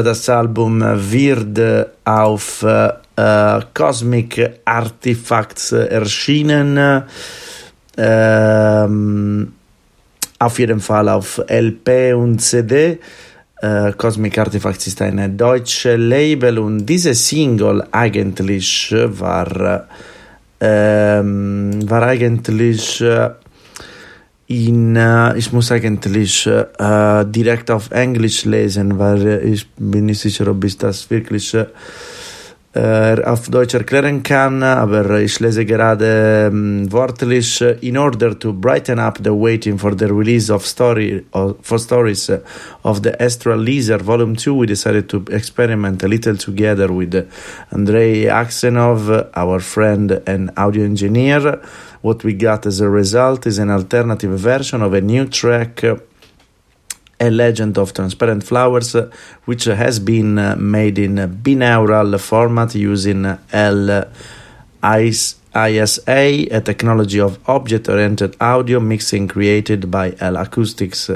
das 0.04 0.30
Album 0.30 0.82
wird 0.82 1.88
auf 2.06 2.64
äh, 2.64 3.60
Cosmic 3.74 4.60
Artifacts 4.66 5.72
erschienen. 5.72 7.04
Ähm, 7.98 9.54
auf 10.38 10.60
jeden 10.60 10.80
Fall 10.80 11.10
auf 11.10 11.42
LP 11.50 12.14
und 12.14 12.40
CD. 12.40 13.00
Äh, 13.62 13.92
Cosmic 13.98 14.38
Artifacts 14.38 14.88
ist 14.88 15.02
ein 15.02 15.38
deutsches 15.38 15.98
Label 15.98 16.60
und 16.60 16.86
diese 16.86 17.14
Single 17.14 17.84
eigentlich 17.92 18.96
war, 18.96 19.88
ähm, 20.62 21.90
war 21.90 22.04
eigentlich 22.04 23.02
äh, 23.02 23.32
in, 24.48 24.96
äh, 24.96 25.38
ich 25.38 25.52
muss 25.52 25.72
eigentlich 25.72 26.48
äh, 26.48 27.26
direkt 27.26 27.70
auf 27.70 27.92
Englisch 27.92 28.46
lesen, 28.46 28.98
weil 28.98 29.42
ich 29.44 29.68
bin 29.76 30.06
nicht 30.06 30.22
sicher, 30.22 30.48
ob 30.48 30.64
ich 30.64 30.78
das 30.78 31.10
wirklich 31.10 31.56
äh, 32.76 33.00
äh, 33.10 33.24
auf 33.24 33.50
Deutsch 33.50 33.74
erklären 33.74 34.22
kann, 34.22 34.62
aber 34.62 35.20
ich 35.20 35.40
lese 35.40 35.66
gerade 35.66 36.50
ähm, 36.52 36.92
wortlich 36.92 37.62
in 37.82 37.98
order 37.98 38.38
to 38.38 38.54
brighten 38.54 39.00
up 39.00 39.18
the 39.24 39.32
waiting 39.32 39.78
for 39.80 39.98
the 39.98 40.06
release 40.06 40.54
of 40.54 40.66
story 40.66 41.26
of, 41.32 41.56
for 41.64 41.80
stories 41.80 42.32
of 42.84 43.02
the 43.02 43.20
Astral 43.20 43.60
Lizard 43.60 44.04
Volume 44.04 44.36
2 44.36 44.54
we 44.54 44.68
decided 44.68 45.10
to 45.10 45.24
experiment 45.32 46.04
a 46.04 46.08
little 46.08 46.38
together 46.38 46.94
with 46.94 47.28
Andrei 47.72 48.26
Aksenov 48.26 49.30
our 49.36 49.60
friend 49.60 50.22
and 50.28 50.52
audio 50.56 50.84
engineer. 50.84 51.60
What 52.02 52.24
we 52.24 52.34
got 52.34 52.66
as 52.66 52.82
a 52.82 52.90
result 52.90 53.48
is 53.48 53.58
an 53.58 53.72
alternative 53.72 54.40
version 54.40 54.84
of 54.84 54.94
a 54.94 55.02
new 55.02 55.26
track 55.26 55.84
a 57.20 57.30
Legend 57.30 57.78
of 57.78 57.94
Transparent 57.94 58.44
Flowers, 58.44 58.96
uh, 58.96 59.12
which 59.46 59.66
has 59.66 60.00
been 60.00 60.38
uh, 60.38 60.56
made 60.58 60.98
in 60.98 61.16
binaural 61.16 62.20
format 62.20 62.76
using 62.76 63.26
uh, 63.26 63.38
L. 63.52 63.92
Uh, 63.92 64.06
ISA, 64.82 66.04
a 66.08 66.62
technology 66.62 67.20
of 67.20 67.38
object 67.50 67.90
oriented 67.90 68.36
audio 68.40 68.80
mixing 68.80 69.28
created 69.28 69.92
by 69.92 70.16
L 70.22 70.38
Acoustics. 70.38 71.10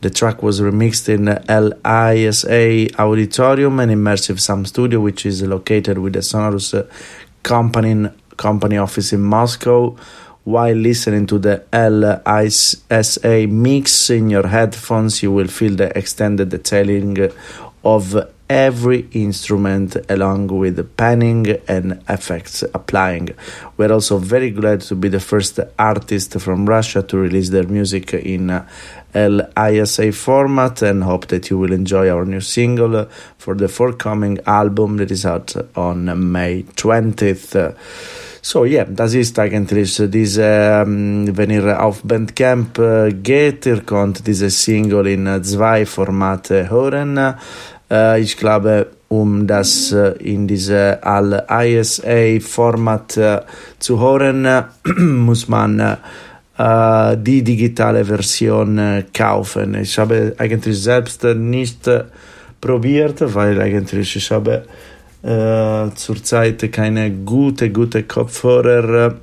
The 0.00 0.10
track 0.10 0.42
was 0.42 0.60
remixed 0.60 1.08
in 1.08 1.26
LISA 1.26 2.88
Auditorium, 2.98 3.78
an 3.78 3.90
immersive 3.90 4.40
sound 4.40 4.66
studio 4.66 5.00
which 5.00 5.24
is 5.24 5.42
located 5.42 5.98
with 5.98 6.14
the 6.14 6.22
Sonorous 6.22 6.74
company, 7.44 8.08
company 8.36 8.78
office 8.78 9.12
in 9.12 9.20
Moscow 9.20 9.96
while 10.48 10.74
listening 10.74 11.26
to 11.26 11.38
the 11.38 11.62
LISA 11.74 13.46
mix 13.48 14.08
in 14.08 14.30
your 14.30 14.46
headphones, 14.46 15.22
you 15.22 15.30
will 15.30 15.46
feel 15.46 15.76
the 15.76 15.96
extended 15.96 16.48
detailing 16.48 17.30
of 17.84 18.16
every 18.48 19.06
instrument 19.12 19.94
along 20.08 20.46
with 20.46 20.76
the 20.76 20.84
panning 20.84 21.46
and 21.68 22.02
effects 22.08 22.62
applying. 22.72 23.28
We're 23.76 23.92
also 23.92 24.16
very 24.16 24.50
glad 24.50 24.80
to 24.82 24.94
be 24.94 25.10
the 25.10 25.20
first 25.20 25.60
artist 25.78 26.40
from 26.40 26.64
Russia 26.64 27.02
to 27.02 27.18
release 27.18 27.50
their 27.50 27.66
music 27.66 28.14
in 28.14 28.64
LISA 29.14 30.12
format 30.12 30.80
and 30.80 31.04
hope 31.04 31.26
that 31.26 31.50
you 31.50 31.58
will 31.58 31.74
enjoy 31.74 32.08
our 32.08 32.24
new 32.24 32.40
single 32.40 33.04
for 33.36 33.54
the 33.54 33.68
forthcoming 33.68 34.38
album 34.46 34.96
that 34.96 35.10
is 35.10 35.26
out 35.26 35.54
on 35.76 36.32
May 36.32 36.62
20th. 36.62 37.76
So, 38.40 38.64
ja, 38.64 38.82
yeah, 38.82 38.88
das 38.88 39.14
ist 39.14 39.36
eigentlich 39.38 40.00
diese, 40.06 40.44
ähm, 40.44 41.36
wenn 41.36 41.50
ihr 41.50 41.82
auf 41.82 42.02
Bandcamp 42.02 42.78
äh, 42.78 43.12
geht, 43.12 43.66
ihr 43.66 43.80
könnt 43.80 44.24
diese 44.26 44.48
Single 44.48 45.08
in 45.08 45.26
äh, 45.26 45.42
zwei 45.42 45.84
Formate 45.84 46.70
hören. 46.70 47.34
Äh, 47.90 48.20
ich 48.20 48.36
glaube, 48.36 48.86
um 49.08 49.46
das 49.46 49.92
in 50.20 50.46
diese 50.46 51.02
All-ISA-Format 51.02 51.96
äh, 53.16 53.40
zu 53.78 53.98
hören, 54.00 54.46
muss 54.96 55.48
man 55.48 55.96
die 56.60 57.44
digitale 57.44 58.04
Version 58.04 59.04
kaufen. 59.14 59.76
Ich 59.76 59.96
habe 59.96 60.34
eigentlich 60.38 60.82
selbst 60.82 61.22
nicht 61.22 61.88
probiert, 62.60 63.32
weil 63.32 63.60
eigentlich 63.60 64.16
ich 64.16 64.28
habe 64.32 64.64
äh, 65.22 65.90
zurzeit 65.94 66.70
keine 66.72 67.10
gute, 67.10 67.70
gute 67.70 68.04
Kopfhörer. 68.04 69.14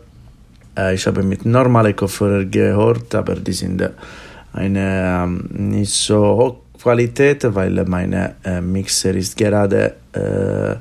Äh, 0.77 0.95
ich 0.95 1.07
habe 1.07 1.23
mit 1.23 1.45
normalen 1.45 1.95
Kopfhörern 1.95 2.49
gehört, 2.51 3.15
aber 3.15 3.35
die 3.35 3.53
sind 3.53 3.89
eine 4.53 5.23
ähm, 5.23 5.49
nicht 5.51 5.93
so 5.93 6.19
hohe 6.19 6.55
Qualität, 6.81 7.43
weil 7.55 7.83
meine 7.85 8.35
äh, 8.43 8.61
Mixer 8.61 9.15
ist 9.15 9.37
gerade 9.37 9.95
äh, 10.13 10.75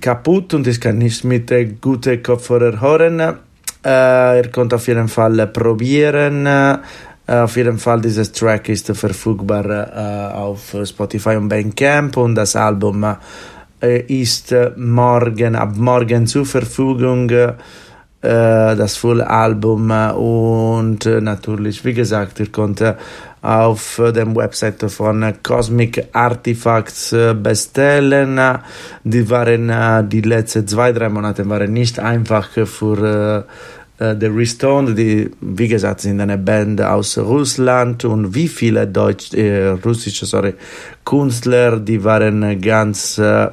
kaputt 0.00 0.54
und 0.54 0.66
ich 0.66 0.80
kann 0.80 0.98
nicht 0.98 1.24
mit 1.24 1.50
äh, 1.50 1.64
guten 1.66 2.22
Kopfhörern 2.22 2.80
hören. 2.80 3.20
Äh, 3.84 4.38
ihr 4.38 4.48
könnt 4.50 4.72
auf 4.72 4.86
jeden 4.88 5.08
Fall 5.08 5.46
probieren. 5.48 6.46
Äh, 6.46 6.78
auf 7.28 7.56
jeden 7.56 7.78
Fall, 7.78 8.00
dieses 8.00 8.30
Track 8.30 8.68
ist 8.68 8.86
verfügbar 8.96 9.64
äh, 9.68 10.34
auf 10.34 10.76
Spotify 10.84 11.36
und 11.36 11.48
Bandcamp 11.48 12.16
und 12.16 12.36
das 12.36 12.54
Album 12.54 13.02
äh, 13.02 13.14
ist 14.08 14.54
morgen, 14.76 15.56
ab 15.56 15.76
morgen 15.76 16.26
zur 16.26 16.46
Verfügung 16.46 17.30
äh, 17.30 17.54
das 18.22 18.96
Full-Album 18.96 19.90
und 19.90 21.06
äh, 21.06 21.20
natürlich, 21.20 21.84
wie 21.84 21.94
gesagt, 21.94 22.40
ihr 22.40 22.46
könnt 22.46 22.82
auf 23.42 24.00
dem 24.14 24.34
Website 24.34 24.90
von 24.90 25.34
Cosmic 25.42 26.08
Artifacts 26.12 27.14
bestellen. 27.40 28.40
Die 29.04 29.30
waren 29.30 30.08
die 30.08 30.22
letzten 30.22 30.66
zwei, 30.66 30.90
drei 30.90 31.08
Monate 31.08 31.48
waren 31.48 31.72
nicht 31.72 32.00
einfach 32.00 32.48
für 32.50 33.46
The 33.98 34.26
Restone, 34.26 34.94
die, 34.94 35.30
wie 35.40 35.68
gesagt, 35.68 36.02
sind 36.02 36.20
eine 36.20 36.36
Band 36.36 36.82
aus 36.82 37.16
Russland 37.16 38.04
und 38.04 38.34
wie 38.34 38.48
viele 38.48 38.86
deutsch, 38.86 39.32
äh, 39.32 39.68
russische 39.68 40.26
sorry, 40.26 40.54
Künstler, 41.04 41.80
die 41.80 42.04
waren 42.04 42.60
ganz 42.60 43.16
äh, 43.16 43.48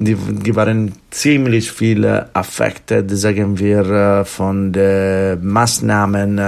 die, 0.00 0.14
die 0.14 0.56
waren 0.56 0.92
ziemlich 1.10 1.70
viele 1.70 2.34
affected, 2.34 3.10
sagen 3.10 3.58
wir, 3.58 3.80
äh, 3.80 4.24
von 4.24 4.72
den 4.72 5.46
Maßnahmen 5.46 6.40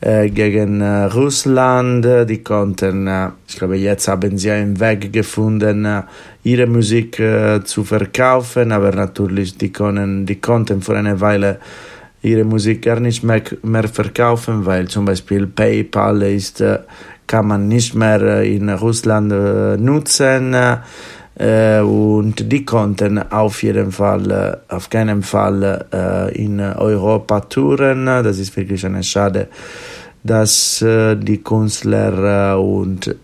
äh, 0.00 0.28
gegen 0.28 0.80
äh, 0.80 1.04
Russland. 1.04 2.04
Die 2.28 2.42
konnten, 2.42 3.08
ich 3.46 3.56
glaube, 3.56 3.76
jetzt 3.76 4.08
haben 4.08 4.36
sie 4.36 4.50
einen 4.50 4.80
Weg 4.80 5.12
gefunden, 5.12 6.02
ihre 6.42 6.66
Musik 6.66 7.22
zu 7.64 7.84
verkaufen, 7.84 8.72
aber 8.72 8.90
natürlich, 8.90 9.56
die, 9.56 9.70
können, 9.70 10.26
die 10.26 10.40
konnten 10.40 10.82
für 10.82 10.96
eine 10.96 11.20
Weile 11.20 11.60
ihre 12.22 12.44
Musik 12.44 12.82
gar 12.82 13.00
nicht 13.00 13.22
mehr, 13.22 13.42
mehr 13.62 13.88
verkaufen, 13.88 14.66
weil 14.66 14.88
zum 14.88 15.04
Beispiel 15.04 15.46
PayPal 15.46 16.22
ist, 16.22 16.62
kann 17.26 17.46
man 17.46 17.68
nicht 17.68 17.94
mehr 17.94 18.42
in 18.42 18.68
Russland 18.68 19.32
nutzen 19.80 20.54
äh, 21.40 21.80
und 21.80 22.52
die 22.52 22.64
konnten 22.64 23.18
auf 23.30 23.62
jeden 23.62 23.92
Fall, 23.92 24.30
äh, 24.30 24.74
auf 24.74 24.90
keinen 24.90 25.22
Fall 25.22 25.86
äh, 25.92 26.34
in 26.36 26.60
Europa 26.60 27.40
touren. 27.40 28.04
Das 28.04 28.38
ist 28.38 28.54
wirklich 28.56 28.84
eine 28.84 29.02
Schade, 29.02 29.48
dass 30.22 30.82
äh, 30.82 31.16
die 31.16 31.42
Künstler 31.42 32.52
äh, 32.52 32.58
und 32.58 33.14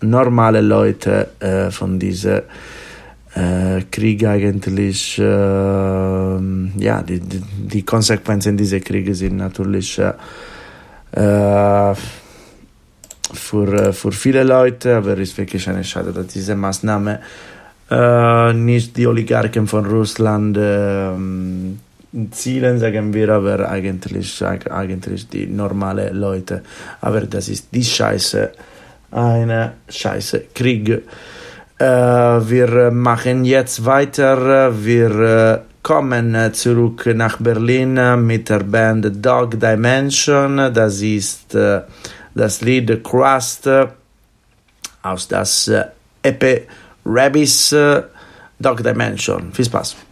normale 0.00 0.62
Leute 0.62 1.28
äh, 1.38 1.70
von 1.70 1.98
diesem 1.98 2.40
Krieg 3.32 4.24
eigentlich, 4.24 5.18
ja, 5.18 7.02
die, 7.02 7.20
die, 7.20 7.82
Konsequenzen 7.84 8.56
dieser 8.56 8.80
Kriege 8.80 9.14
sind 9.14 9.36
natürlich 9.36 10.00
für, 13.32 13.92
für 13.92 14.12
viele 14.12 14.42
Leute, 14.42 14.96
aber 14.96 15.12
es 15.12 15.30
ist 15.30 15.38
wirklich 15.38 15.68
eine 15.68 15.84
Schade, 15.84 16.12
dass 16.12 16.26
diese 16.28 16.56
Maßnahme 16.56 17.20
äh, 17.90 18.52
nicht 18.52 18.96
die 18.96 19.06
Oligarchen 19.06 19.66
von 19.66 19.84
Russland 19.84 20.56
äh, 20.56 21.10
zielen, 22.30 22.78
sagen 22.78 23.12
wir, 23.14 23.28
aber 23.30 23.68
eigentlich, 23.68 24.42
eigentlich 24.42 25.28
die 25.28 25.46
normale 25.46 26.10
Leute. 26.10 26.62
Aber 27.00 27.22
das 27.22 27.48
ist 27.48 27.68
die 27.72 27.84
Scheiße, 27.84 28.50
eine 29.10 29.72
Scheiße 29.88 30.44
Krieg. 30.54 31.02
Äh, 31.80 31.84
wir 31.84 32.90
machen 32.90 33.46
jetzt 33.46 33.86
weiter. 33.86 34.70
Wir 34.84 35.10
äh, 35.10 35.60
kommen 35.82 36.52
zurück 36.52 37.06
nach 37.14 37.38
Berlin 37.38 37.98
mit 38.26 38.50
der 38.50 38.58
Band 38.58 39.24
Dog 39.24 39.58
Dimension. 39.58 40.74
Das 40.74 41.00
ist 41.00 41.54
äh, 41.54 41.80
das 42.34 42.60
Lied 42.60 43.02
Crust 43.02 43.66
aus 45.02 45.28
das 45.28 45.68
äh, 45.68 45.84
EP 46.22 46.68
Rabbis 47.06 47.72
äh, 47.72 48.02
Dog 48.58 48.82
Dimension. 48.84 49.50
Viel 49.54 49.64
Spaß! 49.64 50.09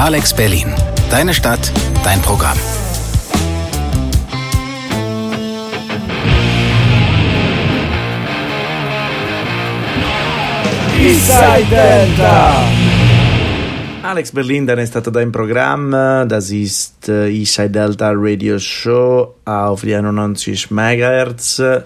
Alex 0.00 0.32
Berlin. 0.32 0.74
Deine 1.10 1.34
Stadt, 1.34 1.70
dein 2.02 2.22
Programm. 2.22 2.56
Eastside 10.98 11.66
Delta. 11.68 12.64
Alex 14.02 14.32
Berlin, 14.32 14.66
ist 14.78 14.96
das 14.96 15.02
dein 15.02 15.30
Programm. 15.30 15.90
Das 15.90 16.50
ist 16.50 17.06
äh, 17.10 17.28
Eastside 17.28 17.68
Delta 17.68 18.12
Radio 18.14 18.58
Show 18.58 19.34
auf 19.44 19.84
91 19.84 20.70
MHz. 20.70 21.58
Äh, 21.58 21.84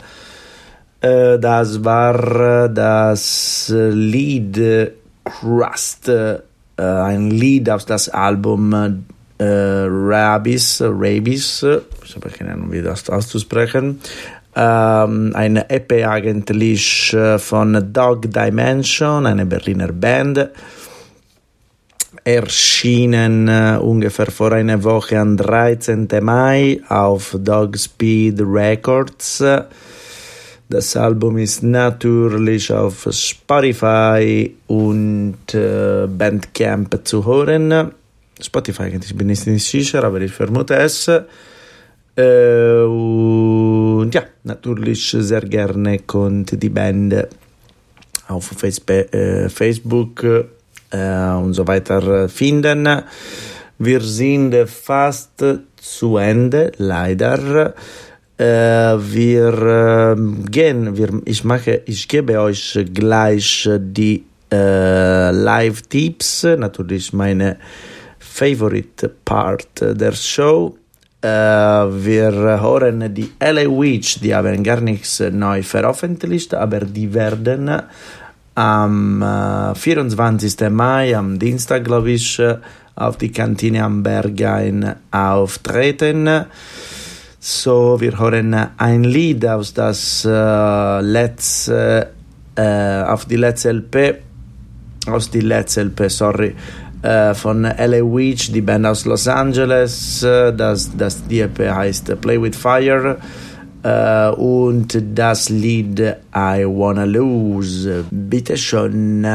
das 1.41 1.85
war 1.85 2.69
das 2.69 3.73
Lied 3.75 4.93
Crust, 5.25 6.12
äh, 6.77 6.83
ein 6.83 7.31
Lied 7.31 7.70
aus 7.70 7.87
das 7.87 8.09
Album 8.09 8.72
äh, 9.39 9.45
Rabis, 9.45 10.83
Rabis, 10.85 11.62
ich 12.05 12.16
habe 12.16 12.29
keine 12.31 12.53
Ahnung, 12.53 12.72
wie 12.72 12.83
das 12.83 13.09
auszusprechen. 13.11 14.01
Ähm, 14.57 15.33
eine 15.35 15.68
EP 15.70 16.07
eigentlich 16.07 17.12
äh, 17.12 17.39
von 17.39 17.93
Dog 17.93 18.31
Dimension, 18.31 19.27
eine 19.27 19.47
Berliner 19.47 19.93
Band 19.93 20.51
erschienen 22.25 23.49
äh, 23.49 23.79
ungefähr 23.81 24.31
vor 24.31 24.53
einer 24.53 24.83
Woche 24.83 25.18
am 25.18 25.37
13. 25.37 26.09
Mai 26.22 26.81
auf 26.89 27.37
Dogspeed 27.39 28.41
Records. 28.41 29.45
Das 30.75 30.97
Album 30.97 31.39
ist 31.39 31.62
natürlich 31.62 32.72
auf 32.72 33.07
Spotify 33.12 34.53
und 34.66 35.55
äh, 35.55 36.09
Bandcamp 36.09 36.99
zu 37.05 37.25
hören. 37.25 37.93
Spotify 38.41 38.89
ich 38.89 39.16
bin 39.16 39.31
ich 39.31 39.47
nicht 39.47 39.64
sicher, 39.64 40.03
aber 40.03 40.20
ich 40.20 40.33
vermute 40.33 40.75
es. 40.75 41.07
Äh, 41.07 42.81
und 42.83 44.11
ja, 44.12 44.25
natürlich 44.43 45.16
sehr 45.16 45.43
gerne 45.43 46.01
könnt 46.01 46.61
die 46.61 46.70
Band 46.70 47.29
auf 48.27 48.47
Facebook 48.57 50.25
äh, 50.91 51.35
und 51.37 51.55
so 51.55 51.68
weiter 51.68 52.29
finden. 52.29 52.89
Wir 53.79 54.01
sind 54.01 54.57
fast 54.68 55.45
zu 55.77 56.16
Ende, 56.16 56.72
leider. 56.79 57.75
Äh, 58.37 58.45
wir 58.45 60.16
äh, 60.16 60.16
gehen, 60.51 60.97
wir, 60.97 61.22
ich 61.24 61.45
mache, 61.45 61.82
ich 61.87 62.09
gebe 62.09 62.41
euch 62.41 62.85
gleich 62.93 63.68
die 63.78 64.24
äh, 64.51 65.30
Live-Tipps, 65.30 66.43
natürlich 66.59 67.12
meine 67.12 67.59
Favorite 68.18 69.09
Part 69.24 69.80
der 69.80 70.12
Show. 70.12 70.76
Äh, 71.22 71.28
wir 71.28 72.32
hören 72.61 73.14
die 73.14 73.30
LA 73.41 73.70
Witch, 73.70 74.18
die 74.20 74.35
haben 74.35 74.64
gar 74.64 74.80
nichts 74.80 75.20
neu 75.20 75.62
veröffentlicht, 75.62 76.55
aber 76.55 76.80
die 76.80 77.14
werden 77.14 77.82
am 78.57 79.22
äh, 79.22 79.76
24. 79.76 80.70
Mai, 80.70 81.16
am 81.16 81.39
Dienstag, 81.39 81.85
glaube 81.85 82.11
ich, 82.11 82.43
auf 82.97 83.16
die 83.16 83.30
Kantine 83.30 83.85
am 83.85 84.03
Berghain 84.03 84.97
auftreten. 85.12 86.47
So, 87.47 88.01
wir 88.01 88.18
hören 88.18 88.57
ein 88.78 89.05
Lied 89.05 89.45
aus 89.45 89.74
das 89.74 90.24
äh, 90.24 91.01
letzte, 91.03 92.09
äh, 92.57 93.03
auf 93.03 93.26
die 93.26 93.36
letzte 93.36 93.68
LP, 93.70 94.14
aus 95.09 95.30
die 95.30 95.42
letzte 95.42 95.82
LP, 95.82 96.09
sorry, 96.09 96.55
äh, 97.03 97.34
von 97.34 97.64
LA 97.64 98.01
Witch, 98.01 98.51
die 98.51 98.62
Band 98.62 98.86
aus 98.86 99.05
Los 99.05 99.28
Angeles. 99.28 100.20
Das, 100.22 100.90
das 100.97 101.26
die 101.26 101.40
EP 101.40 101.59
heißt 101.59 102.18
Play 102.22 102.40
with 102.40 102.57
Fire. 102.57 103.18
Und 104.38 104.99
das 105.14 105.51
Lied 105.51 106.01
I 106.01 106.64
Wanna 106.64 107.05
Lose. 107.05 108.07
Bitte 108.11 108.57
schön. 108.57 109.26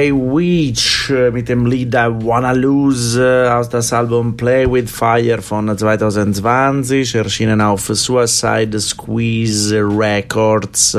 L.A. 0.00 0.14
Weech 0.14 1.12
mit 1.30 1.48
dem 1.50 1.66
Lied 1.66 1.94
I 1.94 2.08
Wanna 2.08 2.52
Lose 2.52 3.52
aus 3.52 3.68
das 3.68 3.92
Album 3.92 4.34
Play 4.34 4.66
with 4.66 4.90
Fire 4.90 5.42
von 5.42 5.76
2020, 5.76 7.14
erschienen 7.14 7.60
auf 7.60 7.86
Suicide 7.86 8.80
Squeeze 8.80 9.76
Records. 9.76 10.96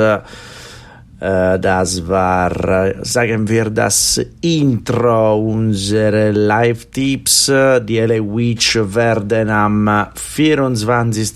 Das 1.19 2.07
war, 2.07 2.93
sagen 3.03 3.49
wir, 3.49 3.71
das 3.71 4.21
Intro 4.41 5.39
unserer 5.39 6.31
Live-Tipps. 6.31 7.51
Die 7.81 7.97
L.A. 7.97 8.19
Weech 8.19 8.75
werden 8.93 9.49
am 9.49 10.07
24. 10.13 11.33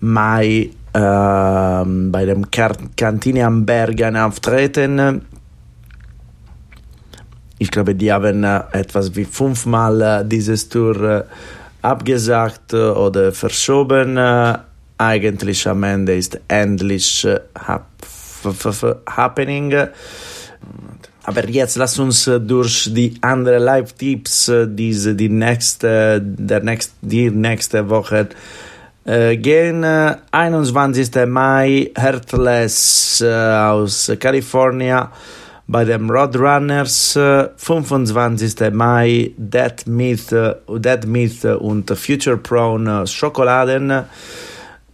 Mai 0.00 0.70
äh, 0.92 1.84
bei 1.84 2.24
dem 2.24 2.50
Kantine 2.50 3.46
am 3.46 3.66
Bergen 3.66 4.16
auftreten. 4.16 5.22
Ich 7.62 7.70
glaube, 7.70 7.94
die 7.94 8.10
haben 8.10 8.42
äh, 8.42 8.62
etwas 8.72 9.14
wie 9.14 9.26
fünfmal 9.26 10.00
äh, 10.00 10.24
dieses 10.24 10.66
Tour 10.70 11.02
äh, 11.02 11.24
abgesagt 11.82 12.72
oder 12.72 13.32
verschoben. 13.32 14.18
Eigentlich 14.96 15.68
am 15.68 15.82
Ende 15.82 16.16
ist 16.16 16.40
endlich 16.48 17.26
hap 17.66 17.86
happening. 19.06 19.74
Aber 21.24 21.48
jetzt 21.48 21.76
lass 21.76 21.98
uns 21.98 22.24
durch 22.24 22.90
die 22.94 23.16
anderen 23.22 23.62
Live-Tipps 23.62 24.52
diese 24.66 25.14
die 25.14 25.30
nächste 25.30 26.20
der 26.22 26.62
nächste 26.62 26.92
die 27.00 27.30
nächste 27.30 27.88
Woche 27.88 28.28
gehen 29.04 29.84
21. 29.84 31.10
Mai 31.26 31.90
Heartless 31.96 33.22
aus 33.22 34.12
Kalifornien 34.18 35.08
bei 35.70 35.84
dem 35.84 36.10
Roadrunners 36.10 37.16
25. 37.56 38.72
Mai 38.72 39.32
Dead 39.36 39.86
Myth, 39.86 40.34
Dead 40.68 41.06
Myth 41.06 41.44
und 41.44 41.88
Future 41.96 42.36
Prone 42.36 43.06
Schokoladen 43.06 44.04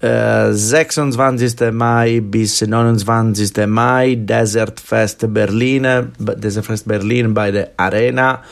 26. 0.00 1.72
Mai 1.72 2.20
bis 2.20 2.60
29. 2.60 3.66
Mai 3.66 4.16
Desert 4.16 4.78
Fest 4.78 5.24
Berlin 5.32 6.12
Desert 6.18 6.66
Fest 6.66 6.86
Berlin 6.86 7.32
bei 7.32 7.50
der 7.50 7.70
Arena 7.78 8.42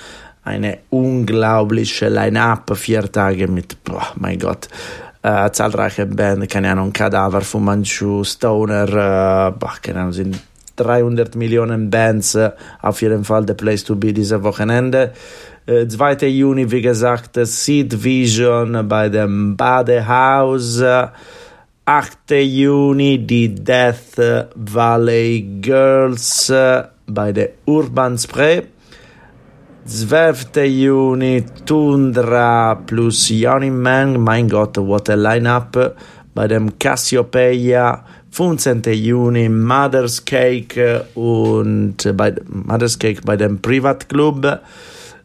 eine 0.44 0.78
unglaubliche 0.90 2.08
Line-Up, 2.08 2.76
vier 2.76 3.10
Tage 3.10 3.48
mit, 3.48 3.82
boah, 3.82 4.08
mein 4.16 4.38
Gott, 4.38 4.68
äh, 5.22 5.50
zahlreiche 5.50 6.04
Band, 6.04 6.50
keine 6.50 6.70
Ahnung, 6.72 6.92
Kadaver, 6.92 7.40
Fu 7.40 7.58
Manchu, 7.58 8.24
Stoner, 8.24 8.88
äh, 8.88 9.52
boah, 9.58 9.74
keine 9.80 10.00
Ahnung, 10.00 10.12
sind 10.12 10.38
300 10.76 11.36
Millionen 11.36 11.90
Bands, 11.90 12.34
äh, 12.34 12.50
auf 12.82 13.02
jeden 13.02 13.24
Fall 13.24 13.44
the 13.46 13.54
place 13.54 13.84
to 13.84 13.96
be 13.96 14.12
dieses 14.12 14.42
Wochenende. 14.42 15.12
Äh, 15.66 15.86
2. 15.88 16.28
Juni, 16.28 16.70
wie 16.70 16.82
gesagt, 16.82 17.38
Seed 17.42 18.02
Vision 18.02 18.86
bei 18.88 19.08
dem 19.08 19.56
Badehaus. 19.56 20.82
8. 21.86 22.30
Juni 22.30 23.18
die 23.26 23.54
Death 23.54 24.18
Valley 24.54 25.60
Girls 25.60 26.48
äh, 26.50 26.84
bei 27.06 27.32
der 27.32 27.50
Urban 27.66 28.16
Spray. 28.16 28.62
12. 29.86 30.64
Juni 30.64 31.44
Tundra 31.66 32.74
plus 32.74 33.28
Yoni 33.28 33.70
Man, 33.70 34.18
mein 34.18 34.48
Gott, 34.48 34.78
what 34.78 35.10
a 35.10 35.14
lineup 35.14 35.94
bei 36.34 36.48
dem 36.48 36.78
Cassiopeia. 36.78 38.02
15. 38.34 38.82
Juni 38.94 39.48
Mother's 39.48 40.24
Cake 40.24 41.04
und 41.14 41.96
bei 42.16 42.34
Mother's 42.48 42.98
Cake 42.98 43.20
bei 43.24 43.36
dem 43.36 43.62
Privatclub. 43.62 44.58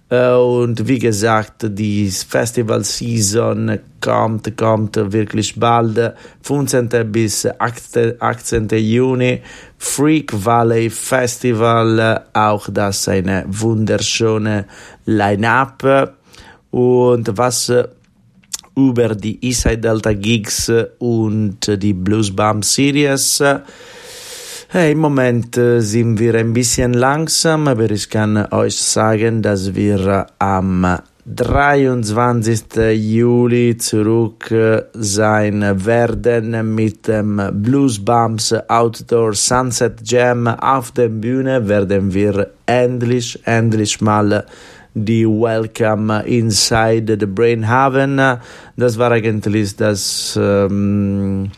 Äh, 0.09 0.33
und 0.33 0.87
wie 0.87 0.99
gesagt, 0.99 1.65
die 1.69 2.07
Festival 2.11 2.83
Season 2.83 3.79
kommt, 3.99 4.55
kommt 4.55 4.95
wirklich 5.11 5.59
bald. 5.59 6.13
15. 6.43 7.11
bis 7.11 7.47
18. 7.57 8.67
Juni 8.73 9.41
Freak 9.79 10.45
Valley 10.45 10.91
Festival, 10.91 12.25
auch 12.33 12.69
das 12.71 13.07
eine 13.07 13.43
wunderschöne 13.47 14.65
Line-up. 15.07 16.13
Und 16.69 17.35
was 17.35 17.73
über 18.75 19.15
die 19.15 19.43
Eastside 19.45 19.77
Delta 19.77 20.13
Gigs 20.13 20.71
und 20.99 21.59
die 21.81 21.93
Blues 21.93 22.35
Bomb 22.35 22.63
Series 22.65 23.41
Hey, 24.71 24.91
Im 24.91 24.99
Moment 24.99 25.57
äh, 25.57 25.79
sind 25.79 26.19
wir 26.19 26.35
ein 26.35 26.53
bisschen 26.53 26.93
langsam, 26.93 27.67
aber 27.67 27.89
ich 27.89 28.07
kann 28.07 28.37
euch 28.53 28.77
sagen, 28.77 29.41
dass 29.41 29.73
wir 29.73 30.27
am 30.37 30.99
23. 31.25 32.65
Juli 32.93 33.77
zurück 33.77 34.51
äh, 34.51 34.83
sein 34.93 35.85
werden 35.85 36.75
mit 36.75 37.07
dem 37.07 37.41
Blues 37.51 37.97
Bumps 38.05 38.53
Outdoor 38.67 39.33
Sunset 39.33 40.01
Jam 40.03 40.45
auf 40.45 40.91
der 40.91 41.09
Bühne 41.09 41.67
werden 41.67 42.13
wir 42.13 42.51
endlich, 42.67 43.39
endlich 43.45 44.01
mal 44.01 44.45
die 45.05 45.25
Welcome 45.25 46.23
Inside 46.25 47.17
the 47.19 47.25
Brain 47.25 47.67
haben. 47.67 48.19
Das 48.77 48.97
war 48.97 49.11
eigentlich 49.11 49.75
das 49.75 50.37
ähm, 50.41 51.51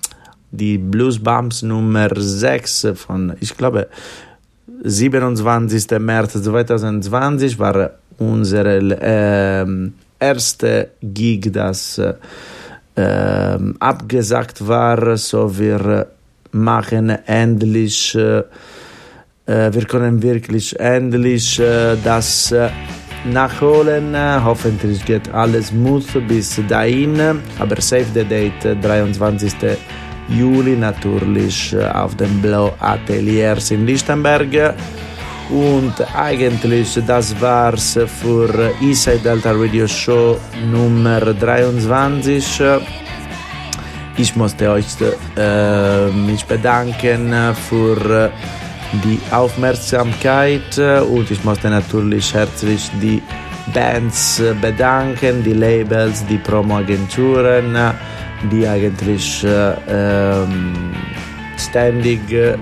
die 0.52 0.78
Blues 0.78 1.20
Bumps 1.20 1.62
Nummer 1.62 2.10
6 2.14 2.88
von, 2.96 3.34
ich 3.40 3.56
glaube, 3.56 3.88
27. 4.84 6.00
März 6.00 6.34
2020 6.34 7.58
war 7.60 7.92
unsere 8.18 8.78
äh, 9.02 9.66
erste 10.20 10.90
Gig, 11.02 11.52
das 11.52 12.00
äh, 12.96 13.58
abgesagt 13.80 14.68
war, 14.68 15.18
so 15.18 15.58
wir 15.58 16.08
machen 16.52 17.10
endlich, 17.10 18.16
äh, 18.16 18.44
wir 19.46 19.86
können 19.86 20.22
wirklich 20.22 20.78
endlich 20.80 21.60
äh, 21.60 21.96
das 22.04 22.52
äh, 22.52 22.70
nachholen. 23.26 24.16
Hoffentlich 24.44 25.04
geht 25.06 25.34
alles 25.34 25.68
smooth 25.68 26.28
bis 26.28 26.60
dahin, 26.68 27.20
aber 27.60 27.82
save 27.82 28.06
the 28.14 28.24
date 28.24 28.78
23. 28.82 29.54
Juli 30.30 30.76
natürlich 30.78 31.74
äh, 31.74 31.86
auf 31.88 32.16
dem 32.16 32.42
Blau 32.42 32.74
Ateliers 32.80 33.72
in 33.72 33.86
Lichtenberg. 33.86 34.76
Und 35.50 35.94
eigentlich 36.16 36.98
das 37.06 37.40
war's 37.42 38.00
für 38.22 38.72
Eastside 38.82 39.20
Delta 39.20 39.52
Radio 39.52 39.86
Show 39.86 40.40
Nummer 40.72 41.20
23. 41.20 42.62
Ich 44.18 44.36
möchte 44.36 44.70
euch 44.70 44.86
äh, 45.36 46.08
mich 46.12 46.46
bedanken 46.46 47.34
für 47.68 48.32
die 49.04 49.20
Aufmerksamkeit 49.32 50.78
und 50.78 51.32
ich 51.32 51.44
möchte 51.44 51.70
natürlich 51.70 52.34
herzlich 52.34 52.90
die 53.02 53.22
Bands 53.74 54.42
bedanken, 54.62 55.44
die 55.44 55.54
Labels, 55.54 56.26
die 56.28 56.38
Promoagenturen 56.38 57.76
die 58.50 58.68
eigentlich 58.68 59.44
äh, 59.44 59.74
ähm, 59.88 60.74
ständig 61.58 62.20
äh, 62.32 62.54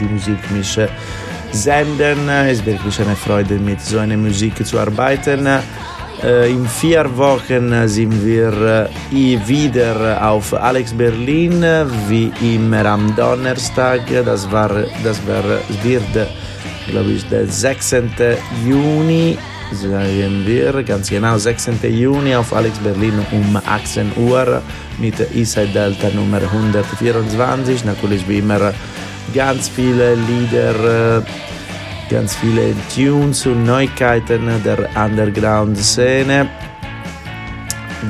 die 0.00 0.04
Musik 0.04 0.38
mich 0.50 0.78
senden. 1.52 2.28
Es 2.28 2.58
ist 2.58 2.66
wirklich 2.66 3.00
eine 3.00 3.16
Freude, 3.16 3.54
mit 3.54 3.80
so 3.80 3.98
einer 3.98 4.16
Musik 4.16 4.64
zu 4.66 4.78
arbeiten. 4.78 5.46
Äh, 6.22 6.50
in 6.50 6.66
vier 6.66 7.16
Wochen 7.16 7.88
sind 7.88 8.24
wir 8.24 8.90
äh, 9.12 9.38
wieder 9.46 10.28
auf 10.28 10.52
Alex 10.52 10.92
Berlin, 10.92 11.64
wie 12.08 12.32
immer 12.42 12.84
am 12.86 13.14
Donnerstag. 13.14 14.00
Das, 14.24 14.50
war, 14.50 14.68
das 15.04 15.20
war, 15.28 15.44
wird, 15.84 16.28
glaube 16.88 17.10
ich, 17.12 17.28
der 17.28 17.46
16. 17.46 18.10
Juni 18.66 19.38
sagen 19.72 20.44
wir 20.46 20.82
ganz 20.82 21.10
genau 21.10 21.36
16. 21.38 21.78
Juni 21.82 22.34
auf 22.34 22.52
Alex 22.52 22.78
Berlin 22.78 23.24
um 23.30 23.56
18 23.56 24.12
Uhr 24.16 24.62
mit 24.98 25.14
Eastside 25.34 25.68
Delta 25.68 26.08
Nummer 26.08 26.38
124. 26.38 27.84
Natürlich 27.84 28.26
wie 28.28 28.38
immer 28.38 28.72
ganz 29.34 29.68
viele 29.68 30.14
Lieder, 30.14 31.22
ganz 32.08 32.36
viele 32.36 32.74
Tunes 32.94 33.46
und 33.46 33.64
Neuigkeiten 33.64 34.48
der 34.64 34.88
Underground-Szene. 34.96 36.48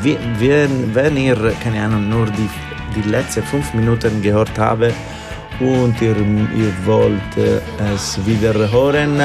Wenn 0.03 1.16
ihr, 1.16 1.53
keine 1.62 1.82
Ahnung, 1.84 2.09
nur 2.09 2.26
die, 2.26 2.49
die 2.94 3.09
letzten 3.09 3.42
fünf 3.42 3.74
Minuten 3.74 4.22
gehört 4.22 4.59
habt 4.59 4.92
und 5.61 6.01
ihr, 6.01 6.16
ihr 6.16 6.72
wollt 6.84 7.36
es 7.94 8.18
wiederholen, 8.24 9.20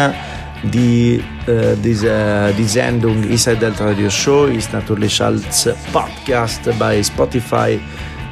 die, 0.64 1.22
äh, 1.46 1.76
diese, 1.84 2.54
die 2.58 2.64
Sendung 2.64 3.22
Inside 3.24 3.58
Delta 3.58 3.86
Radio 3.86 4.10
Show 4.10 4.46
ist 4.46 4.72
natürlich 4.72 5.22
als 5.22 5.70
Podcast 5.92 6.62
bei 6.80 7.04
Spotify 7.04 7.80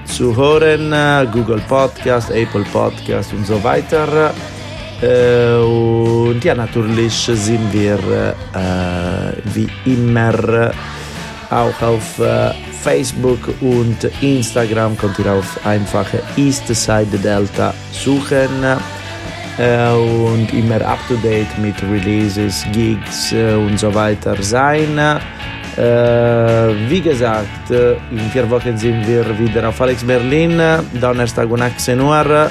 zu 0.05 0.35
hören, 0.35 0.93
Google 1.31 1.61
Podcast, 1.67 2.31
Apple 2.31 2.65
Podcast 2.71 3.33
und 3.33 3.45
so 3.45 3.61
weiter. 3.63 4.33
Äh, 5.01 5.55
und 5.55 6.43
ja, 6.43 6.53
natürlich 6.53 7.13
sind 7.13 7.73
wir 7.73 7.97
äh, 7.97 9.33
wie 9.53 9.67
immer 9.85 10.71
auch 11.49 11.81
auf 11.81 12.19
äh, 12.19 12.51
Facebook 12.83 13.49
und 13.61 14.03
Instagram. 14.21 14.95
Könnt 14.97 15.17
ihr 15.19 15.33
auf 15.33 15.59
einfache 15.65 16.21
East 16.37 16.67
Side 16.67 17.17
Delta 17.17 17.73
suchen 17.91 18.65
und 19.57 20.53
immer 20.53 20.81
up 20.87 20.97
to 21.07 21.15
date 21.17 21.55
mit 21.61 21.75
Releases, 21.83 22.65
Gigs 22.71 23.31
und 23.33 23.77
so 23.77 23.93
weiter 23.93 24.35
sein. 24.41 24.97
Wie 26.87 27.01
gesagt, 27.01 27.69
in 27.69 28.19
vier 28.31 28.49
Wochen 28.49 28.75
sind 28.77 29.05
wir 29.05 29.37
wieder 29.37 29.67
auf 29.67 29.79
Alex 29.81 30.03
Berlin, 30.03 30.59
Donnerstag 30.99 31.51
um 31.51 31.61
18 31.61 31.99
Uhr 31.99 32.49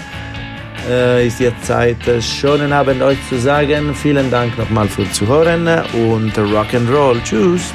äh, 0.89 1.26
ist 1.26 1.41
jetzt 1.41 1.64
Zeit, 1.64 1.99
schönen 2.20 2.72
Abend 2.72 3.03
euch 3.03 3.18
zu 3.28 3.39
sagen. 3.39 3.95
Vielen 3.95 4.31
Dank 4.31 4.57
nochmal 4.59 4.89
für 4.89 5.11
Zuhören 5.12 5.66
und 5.93 6.37
Rock'n'Roll. 6.37 7.22
Tschüss. 7.22 7.72